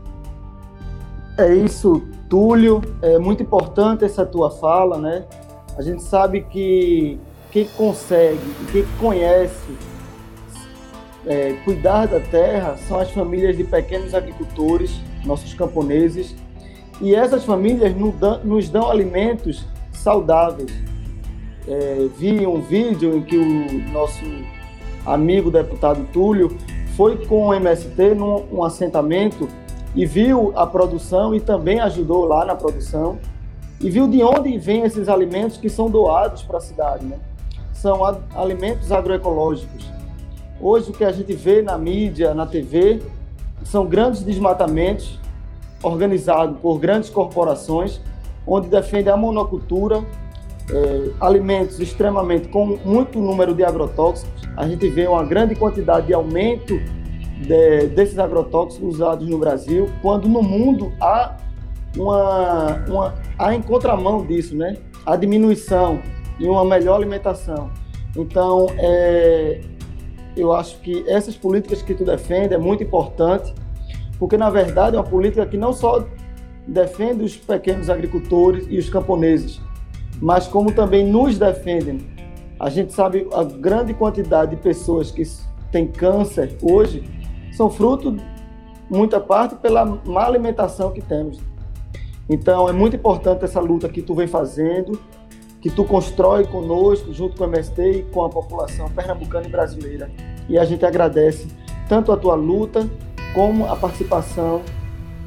É 1.36 1.52
isso, 1.52 2.02
Túlio. 2.28 2.80
É 3.02 3.18
muito 3.18 3.42
importante 3.42 4.04
essa 4.04 4.24
tua 4.24 4.50
fala, 4.50 4.98
né? 4.98 5.24
A 5.76 5.82
gente 5.82 6.02
sabe 6.02 6.42
que 6.42 7.18
quem 7.50 7.66
consegue, 7.76 8.38
quem 8.70 8.84
conhece 9.00 9.72
é, 11.26 11.54
cuidar 11.64 12.06
da 12.06 12.20
terra 12.20 12.76
são 12.76 12.98
as 12.98 13.10
famílias 13.10 13.56
de 13.56 13.64
pequenos 13.64 14.14
agricultores, 14.14 15.00
nossos 15.24 15.54
camponeses, 15.54 16.34
e 17.00 17.14
essas 17.14 17.44
famílias 17.44 17.94
nos 18.44 18.68
dão, 18.68 18.90
alimentos 18.90 19.66
saudáveis. 19.92 20.72
É, 21.66 22.08
vi 22.16 22.46
um 22.46 22.60
vídeo 22.60 23.16
em 23.16 23.22
que 23.22 23.36
o 23.36 23.90
nosso 23.90 24.22
amigo 25.06 25.50
deputado 25.50 26.06
Túlio 26.12 26.56
foi 26.94 27.16
com 27.26 27.48
o 27.48 27.54
MST 27.54 28.14
num 28.14 28.44
um 28.52 28.62
assentamento 28.62 29.48
e 29.94 30.04
viu 30.04 30.52
a 30.54 30.66
produção 30.66 31.34
e 31.34 31.40
também 31.40 31.80
ajudou 31.80 32.26
lá 32.26 32.44
na 32.44 32.54
produção 32.54 33.18
e 33.80 33.90
viu 33.90 34.06
de 34.06 34.22
onde 34.22 34.56
vêm 34.58 34.82
esses 34.82 35.08
alimentos 35.08 35.56
que 35.56 35.68
são 35.70 35.90
doados 35.90 36.42
para 36.42 36.58
a 36.58 36.60
cidade. 36.60 37.04
Né? 37.06 37.18
São 37.72 38.00
alimentos 38.34 38.92
agroecológicos 38.92 39.94
Hoje 40.66 40.88
o 40.88 40.94
que 40.94 41.04
a 41.04 41.12
gente 41.12 41.34
vê 41.34 41.60
na 41.60 41.76
mídia, 41.76 42.32
na 42.32 42.46
TV, 42.46 43.02
são 43.64 43.84
grandes 43.84 44.22
desmatamentos 44.22 45.20
organizados 45.82 46.58
por 46.58 46.78
grandes 46.78 47.10
corporações, 47.10 48.00
onde 48.46 48.68
defendem 48.68 49.12
a 49.12 49.16
monocultura, 49.16 50.02
é, 50.70 51.10
alimentos 51.20 51.78
extremamente 51.80 52.48
com 52.48 52.78
muito 52.82 53.18
número 53.18 53.54
de 53.54 53.62
agrotóxicos. 53.62 54.48
A 54.56 54.66
gente 54.66 54.88
vê 54.88 55.06
uma 55.06 55.22
grande 55.22 55.54
quantidade 55.54 56.06
de 56.06 56.14
aumento 56.14 56.80
de, 57.46 57.88
desses 57.88 58.18
agrotóxicos 58.18 58.94
usados 58.94 59.28
no 59.28 59.36
Brasil, 59.36 59.90
quando 60.00 60.26
no 60.30 60.42
mundo 60.42 60.94
há 60.98 61.36
uma, 61.94 62.82
uma 62.88 63.54
em 63.54 63.60
contramão 63.60 64.24
disso, 64.24 64.56
né? 64.56 64.78
A 65.04 65.14
diminuição 65.14 66.00
e 66.40 66.48
uma 66.48 66.64
melhor 66.64 66.96
alimentação. 66.96 67.70
Então, 68.16 68.68
é, 68.78 69.60
eu 70.36 70.52
acho 70.52 70.78
que 70.80 71.04
essas 71.08 71.36
políticas 71.36 71.82
que 71.82 71.94
tu 71.94 72.04
defende 72.04 72.54
é 72.54 72.58
muito 72.58 72.82
importante, 72.82 73.54
porque 74.18 74.36
na 74.36 74.50
verdade 74.50 74.96
é 74.96 74.98
uma 74.98 75.06
política 75.06 75.46
que 75.46 75.56
não 75.56 75.72
só 75.72 76.04
defende 76.66 77.24
os 77.24 77.36
pequenos 77.36 77.90
agricultores 77.90 78.66
e 78.68 78.78
os 78.78 78.88
camponeses, 78.88 79.60
mas 80.20 80.46
como 80.46 80.72
também 80.72 81.06
nos 81.06 81.38
defendem. 81.38 81.98
A 82.58 82.70
gente 82.70 82.92
sabe 82.92 83.26
a 83.32 83.44
grande 83.44 83.92
quantidade 83.92 84.56
de 84.56 84.62
pessoas 84.62 85.10
que 85.10 85.22
têm 85.70 85.86
câncer 85.86 86.56
hoje 86.62 87.04
são 87.52 87.68
fruto, 87.68 88.16
muita 88.88 89.20
parte, 89.20 89.56
pela 89.56 89.84
má 89.84 90.24
alimentação 90.24 90.92
que 90.92 91.02
temos. 91.02 91.40
Então 92.28 92.68
é 92.68 92.72
muito 92.72 92.96
importante 92.96 93.44
essa 93.44 93.60
luta 93.60 93.88
que 93.88 94.00
tu 94.00 94.14
vem 94.14 94.26
fazendo, 94.26 94.98
que 95.64 95.70
tu 95.70 95.82
constrói 95.82 96.44
conosco, 96.44 97.10
junto 97.14 97.38
com 97.38 97.44
o 97.44 97.46
MST 97.46 97.82
e 97.90 98.02
com 98.12 98.22
a 98.22 98.28
população 98.28 98.86
pernambucana 98.90 99.46
e 99.46 99.50
brasileira. 99.50 100.10
E 100.46 100.58
a 100.58 100.64
gente 100.66 100.84
agradece 100.84 101.48
tanto 101.88 102.12
a 102.12 102.18
tua 102.18 102.34
luta, 102.34 102.86
como 103.32 103.64
a 103.64 103.74
participação, 103.74 104.60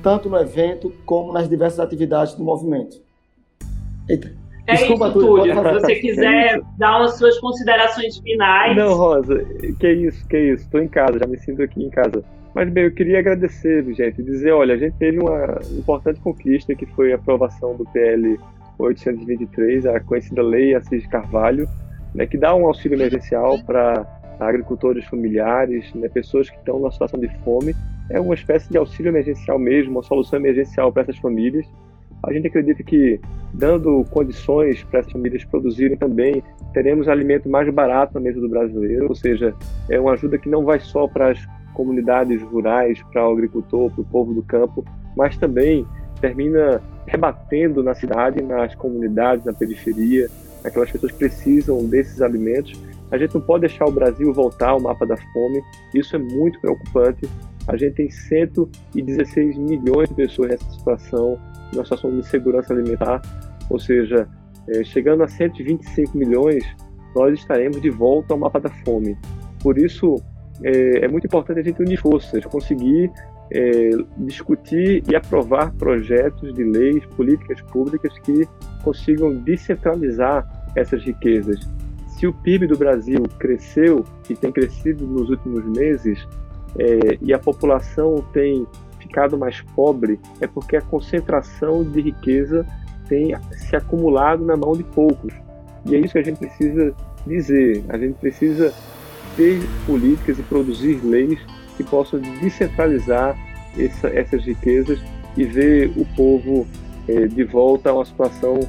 tanto 0.03 0.29
no 0.29 0.37
evento, 0.37 0.93
como 1.07 1.33
nas 1.33 1.49
diversas 1.49 1.79
atividades 1.79 2.35
do 2.35 2.43
movimento. 2.43 3.01
Eita. 4.07 4.31
É 4.67 4.75
Desculpa, 4.75 5.07
isso, 5.07 5.19
Túlio. 5.19 5.55
Se 5.55 5.73
você 5.73 5.95
quiser 5.95 6.57
é 6.57 6.61
dar 6.77 6.99
umas 6.99 7.17
suas 7.17 7.39
considerações 7.39 8.19
finais. 8.19 8.77
Não, 8.77 8.93
Rosa, 8.93 9.43
que 9.79 9.91
isso, 9.91 10.27
que 10.27 10.37
isso. 10.37 10.65
Estou 10.65 10.83
em 10.83 10.87
casa, 10.87 11.17
já 11.17 11.25
me 11.25 11.39
sinto 11.39 11.63
aqui 11.63 11.83
em 11.83 11.89
casa. 11.89 12.23
Mas, 12.53 12.69
bem, 12.69 12.83
eu 12.83 12.93
queria 12.93 13.17
agradecer, 13.17 13.83
gente, 13.95 14.21
dizer, 14.21 14.51
olha, 14.51 14.75
a 14.75 14.77
gente 14.77 14.95
teve 14.97 15.17
uma 15.19 15.59
importante 15.71 16.19
conquista 16.19 16.75
que 16.75 16.85
foi 16.85 17.11
a 17.11 17.15
aprovação 17.15 17.75
do 17.75 17.85
PL 17.85 18.39
823, 18.77 19.85
a 19.85 19.99
conhecida 19.99 20.41
Lei 20.41 20.75
Assis 20.75 21.05
Carvalho, 21.07 21.67
né, 22.13 22.25
que 22.25 22.37
dá 22.37 22.55
um 22.55 22.65
auxílio 22.67 22.95
emergencial 22.95 23.57
para 23.63 24.05
agricultores 24.39 25.05
familiares, 25.05 25.93
né, 25.93 26.07
pessoas 26.09 26.49
que 26.49 26.57
estão 26.57 26.79
numa 26.79 26.91
situação 26.91 27.19
de 27.19 27.27
fome. 27.43 27.75
É 28.09 28.19
uma 28.19 28.33
espécie 28.33 28.69
de 28.69 28.77
auxílio 28.77 29.09
emergencial 29.09 29.59
mesmo, 29.59 29.93
uma 29.93 30.03
solução 30.03 30.39
emergencial 30.39 30.91
para 30.91 31.03
essas 31.03 31.17
famílias. 31.17 31.65
A 32.23 32.33
gente 32.33 32.47
acredita 32.47 32.83
que, 32.83 33.19
dando 33.53 34.03
condições 34.09 34.83
para 34.83 35.01
essas 35.01 35.11
famílias 35.11 35.43
produzirem 35.45 35.97
também, 35.97 36.41
teremos 36.73 37.07
alimento 37.07 37.49
mais 37.49 37.69
barato 37.69 38.13
na 38.15 38.19
mesa 38.19 38.39
do 38.39 38.49
brasileiro, 38.49 39.07
ou 39.09 39.15
seja, 39.15 39.53
é 39.89 39.99
uma 39.99 40.13
ajuda 40.13 40.37
que 40.37 40.49
não 40.49 40.63
vai 40.63 40.79
só 40.79 41.07
para 41.07 41.31
as 41.31 41.47
comunidades 41.73 42.41
rurais, 42.41 43.01
para 43.11 43.27
o 43.27 43.31
agricultor, 43.31 43.91
para 43.91 44.01
o 44.01 44.05
povo 44.05 44.33
do 44.33 44.41
campo, 44.41 44.83
mas 45.15 45.37
também 45.37 45.85
termina 46.19 46.81
rebatendo 47.05 47.81
na 47.83 47.95
cidade, 47.95 48.41
nas 48.41 48.75
comunidades, 48.75 49.45
na 49.45 49.53
periferia, 49.53 50.29
aquelas 50.63 50.91
pessoas 50.91 51.11
precisam 51.11 51.85
desses 51.85 52.21
alimentos. 52.21 52.73
A 53.11 53.17
gente 53.17 53.35
não 53.35 53.41
pode 53.41 53.61
deixar 53.61 53.85
o 53.85 53.91
Brasil 53.91 54.33
voltar 54.33 54.69
ao 54.69 54.79
mapa 54.79 55.05
da 55.05 55.15
fome, 55.15 55.61
isso 55.93 56.15
é 56.15 56.19
muito 56.19 56.59
preocupante. 56.59 57.29
A 57.67 57.75
gente 57.75 57.95
tem 57.95 58.09
116 58.09 59.57
milhões 59.57 60.09
de 60.09 60.15
pessoas 60.15 60.51
nessa 60.51 60.71
situação, 60.71 61.37
numa 61.73 61.83
situação 61.83 62.11
de 62.11 62.19
insegurança 62.19 62.73
alimentar. 62.73 63.21
ou 63.69 63.79
seja, 63.79 64.27
é, 64.69 64.83
chegando 64.83 65.23
a 65.23 65.27
125 65.27 66.17
milhões, 66.17 66.63
nós 67.15 67.37
estaremos 67.39 67.81
de 67.81 67.89
volta 67.89 68.33
ao 68.33 68.39
mapa 68.39 68.59
da 68.59 68.69
fome. 68.69 69.17
Por 69.61 69.77
isso, 69.77 70.15
é, 70.63 71.05
é 71.05 71.07
muito 71.07 71.27
importante 71.27 71.59
a 71.59 71.63
gente 71.63 71.81
unir 71.81 71.97
forças, 71.97 72.45
conseguir 72.45 73.11
é, 73.51 73.89
discutir 74.17 75.03
e 75.09 75.15
aprovar 75.15 75.73
projetos 75.73 76.53
de 76.53 76.63
leis, 76.63 77.05
políticas 77.15 77.61
públicas 77.61 78.17
que 78.19 78.47
consigam 78.83 79.33
descentralizar 79.33 80.45
essas 80.75 81.03
riquezas. 81.03 81.59
Se 82.07 82.27
o 82.27 82.33
PIB 82.33 82.67
do 82.67 82.77
Brasil 82.77 83.23
cresceu 83.39 84.03
e 84.29 84.35
tem 84.35 84.51
crescido 84.51 85.05
nos 85.05 85.29
últimos 85.29 85.63
meses, 85.65 86.27
é, 86.77 87.17
e 87.21 87.33
a 87.33 87.39
população 87.39 88.23
tem 88.33 88.65
ficado 88.99 89.37
mais 89.37 89.61
pobre, 89.75 90.19
é 90.41 90.47
porque 90.47 90.75
a 90.75 90.81
concentração 90.81 91.83
de 91.83 92.01
riqueza 92.01 92.65
tem 93.07 93.33
se 93.51 93.75
acumulado 93.75 94.43
na 94.43 94.57
mão 94.57 94.73
de 94.73 94.83
poucos. 94.83 95.33
E 95.85 95.95
é 95.95 95.99
isso 95.99 96.13
que 96.13 96.19
a 96.19 96.23
gente 96.23 96.39
precisa 96.39 96.93
dizer. 97.25 97.83
A 97.89 97.97
gente 97.97 98.15
precisa 98.15 98.73
ter 99.35 99.59
políticas 99.85 100.37
e 100.37 100.43
produzir 100.43 100.99
leis 101.03 101.39
que 101.77 101.83
possam 101.83 102.19
descentralizar 102.19 103.37
essa, 103.77 104.09
essas 104.09 104.43
riquezas 104.43 104.99
e 105.37 105.45
ver 105.45 105.91
o 105.95 106.05
povo 106.15 106.67
é, 107.07 107.27
de 107.27 107.43
volta 107.43 107.91
a 107.91 107.93
uma 107.93 108.05
situação 108.05 108.59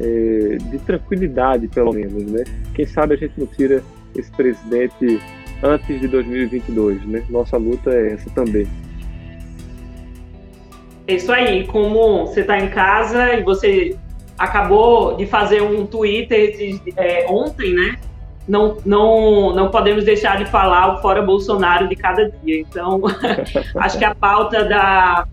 é, 0.00 0.56
de 0.70 0.78
tranquilidade, 0.78 1.68
pelo 1.68 1.92
menos. 1.92 2.24
Né? 2.24 2.44
Quem 2.74 2.86
sabe 2.86 3.14
a 3.14 3.16
gente 3.16 3.34
não 3.36 3.46
tira 3.46 3.82
esse 4.16 4.30
presidente 4.30 5.20
antes 5.62 6.00
de 6.00 6.08
2022. 6.08 7.04
Né? 7.06 7.24
Nossa 7.28 7.56
luta 7.56 7.90
é 7.90 8.12
essa 8.12 8.30
também. 8.30 8.66
É 11.06 11.14
isso 11.14 11.32
aí. 11.32 11.66
Como 11.66 12.26
você 12.26 12.40
está 12.40 12.58
em 12.58 12.68
casa 12.68 13.34
e 13.34 13.42
você 13.42 13.96
acabou 14.38 15.16
de 15.16 15.26
fazer 15.26 15.62
um 15.62 15.86
Twitter 15.86 16.80
é, 16.96 17.26
ontem, 17.28 17.74
né? 17.74 17.98
Não, 18.48 18.78
não, 18.84 19.54
não 19.54 19.70
podemos 19.70 20.04
deixar 20.04 20.36
de 20.38 20.46
falar 20.46 20.94
o 20.94 21.02
fora 21.02 21.22
Bolsonaro 21.22 21.88
de 21.88 21.96
cada 21.96 22.30
dia. 22.42 22.60
Então, 22.60 23.00
acho 23.76 23.98
que 23.98 24.04
a 24.04 24.14
pauta 24.14 24.64
da, 24.64 25.26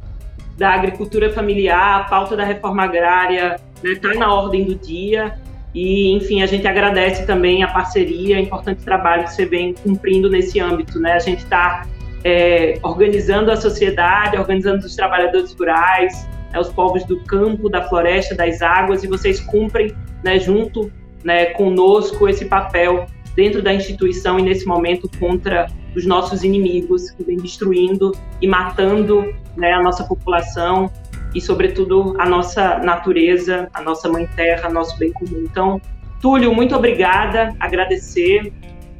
da 0.57 0.72
agricultura 0.72 1.32
familiar, 1.32 2.01
a 2.01 2.03
pauta 2.03 2.36
da 2.36 2.43
reforma 2.43 2.84
agrária 2.84 3.60
está 3.84 4.07
né, 4.10 4.14
tá 4.14 4.20
na 4.20 4.34
ordem 4.34 4.64
do 4.64 4.76
dia. 4.76 5.34
E, 5.74 6.12
enfim, 6.14 6.41
a 6.41 6.45
gente 6.45 6.68
agradece 6.68 7.26
também 7.26 7.64
a 7.64 7.68
parceria, 7.68 8.38
o 8.38 8.39
importante 8.39 8.84
trabalho 8.84 9.24
que 9.24 9.34
você 9.34 9.45
vem 9.45 9.74
cumprindo 9.74 10.30
nesse 10.30 10.60
âmbito. 10.60 10.99
Né? 10.99 11.14
A 11.14 11.20
gente 11.20 11.39
está 11.39 11.86
é, 12.24 12.80
organizando 12.84 13.51
a 13.51 13.55
sociedade, 13.55 14.38
organizando 14.38 14.86
os 14.86 14.95
trabalhadores 14.95 15.53
rurais, 15.53 16.28
né, 16.51 16.60
os 16.60 16.70
povos 16.70 17.03
do 17.05 17.20
campo, 17.24 17.70
da 17.70 17.88
floresta, 17.88 18.36
das 18.36 18.62
águas, 18.62 19.03
e 19.03 19.07
vocês 19.07 19.39
cumprem 19.39 19.95
né, 20.24 20.39
junto 20.39 20.91
né, 21.24 21.47
conosco 21.47 22.28
esse 22.28 22.45
papel 22.45 23.05
dentro 23.36 23.61
da 23.61 23.74
instituição 23.74 24.39
e 24.39 24.41
nesse 24.41 24.65
momento 24.65 25.09
contra 25.20 25.67
os 25.95 26.05
nossos 26.05 26.43
inimigos 26.43 27.11
que 27.11 27.24
vem 27.24 27.38
destruindo 27.38 28.11
e 28.41 28.47
matando 28.47 29.34
né, 29.55 29.74
a 29.74 29.82
nossa 29.82 30.03
população 30.03 30.91
e, 31.34 31.41
sobretudo, 31.41 32.15
a 32.20 32.28
nossa 32.28 32.80
natureza, 32.80 33.70
a 33.74 33.82
nossa 33.82 34.09
mãe 34.09 34.28
terra, 34.36 34.70
nosso 34.70 34.97
bem 34.97 35.11
comum. 35.11 35.43
Então, 35.43 35.82
Túlio, 36.22 36.53
muito 36.53 36.76
obrigada, 36.76 37.55
agradecer. 37.59 38.51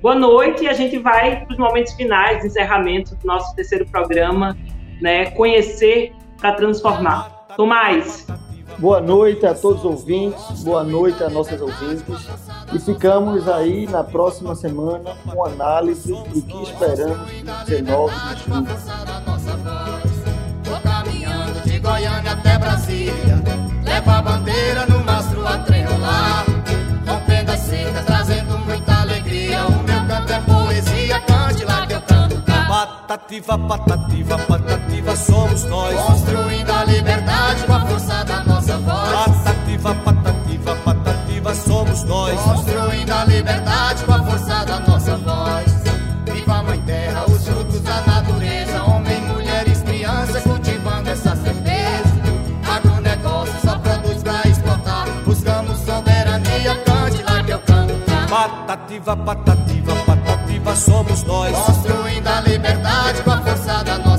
Boa 0.02 0.16
noite 0.16 0.64
e 0.64 0.68
a 0.70 0.74
gente 0.74 0.98
vai 0.98 1.44
para 1.44 1.52
os 1.52 1.58
momentos 1.58 1.94
finais, 1.94 2.46
encerramento 2.46 3.16
do 3.16 3.28
nosso 3.28 3.54
terceiro 3.56 3.86
programa, 3.86 4.56
né, 5.02 5.32
Conhecer 5.32 6.14
para 6.38 6.54
Transformar. 6.54 7.48
Tomás, 7.58 8.26
Boa 8.78 9.02
noite 9.02 9.46
a 9.46 9.54
todos 9.54 9.80
os 9.80 9.86
ouvintes, 9.86 10.64
boa 10.64 10.84
noite 10.84 11.24
a 11.24 11.30
nossas 11.30 11.60
ouvintes. 11.60 12.04
E 12.74 12.80
ficamos 12.80 13.48
aí 13.48 13.88
na 13.88 14.04
próxima 14.04 14.56
semana 14.56 15.16
com 15.26 15.46
análise 15.46 16.14
do 16.14 16.42
que 16.42 16.64
esperamos 16.64 17.32
no 17.44 17.66
19 17.66 18.14
de 18.36 18.44
julho. 18.44 18.68
Tô 20.64 20.80
caminhando 20.88 21.62
de 21.64 21.80
Goiânia 21.80 22.32
até 22.32 22.58
Brasília, 22.58 23.44
levo 23.84 24.12
a 24.12 24.22
bandeira 24.22 24.86
no 24.86 25.04
mastro 25.04 25.48
a 25.48 25.58
trerolar, 25.60 26.46
rompendo 27.08 27.52
as 27.52 27.60
secas, 27.60 28.06
trazendo 28.06 28.58
muita 28.60 29.02
alegria. 29.02 29.66
O 29.66 29.84
meu 29.84 30.08
canto 30.08 30.32
é 30.32 30.42
poesia, 30.42 31.20
cante 31.22 31.66
lá 31.66 31.88
que 31.88 31.94
eu 31.94 32.02
canto 32.02 32.42
cá. 32.44 32.68
Patativa, 32.68 33.58
patativa, 33.58 34.38
patativa, 34.38 35.16
somos 35.16 35.64
nós. 35.66 36.00
Construindo 36.00 36.69
Patativa, 59.06 59.96
patativa, 60.06 60.76
somos 60.76 61.24
nós. 61.24 61.56
Construindo 61.58 62.28
a 62.28 62.42
liberdade 62.42 63.24
com 63.24 63.32
a 63.32 63.42
força 63.42 63.84
da 63.84 63.98
nossa 63.98 64.19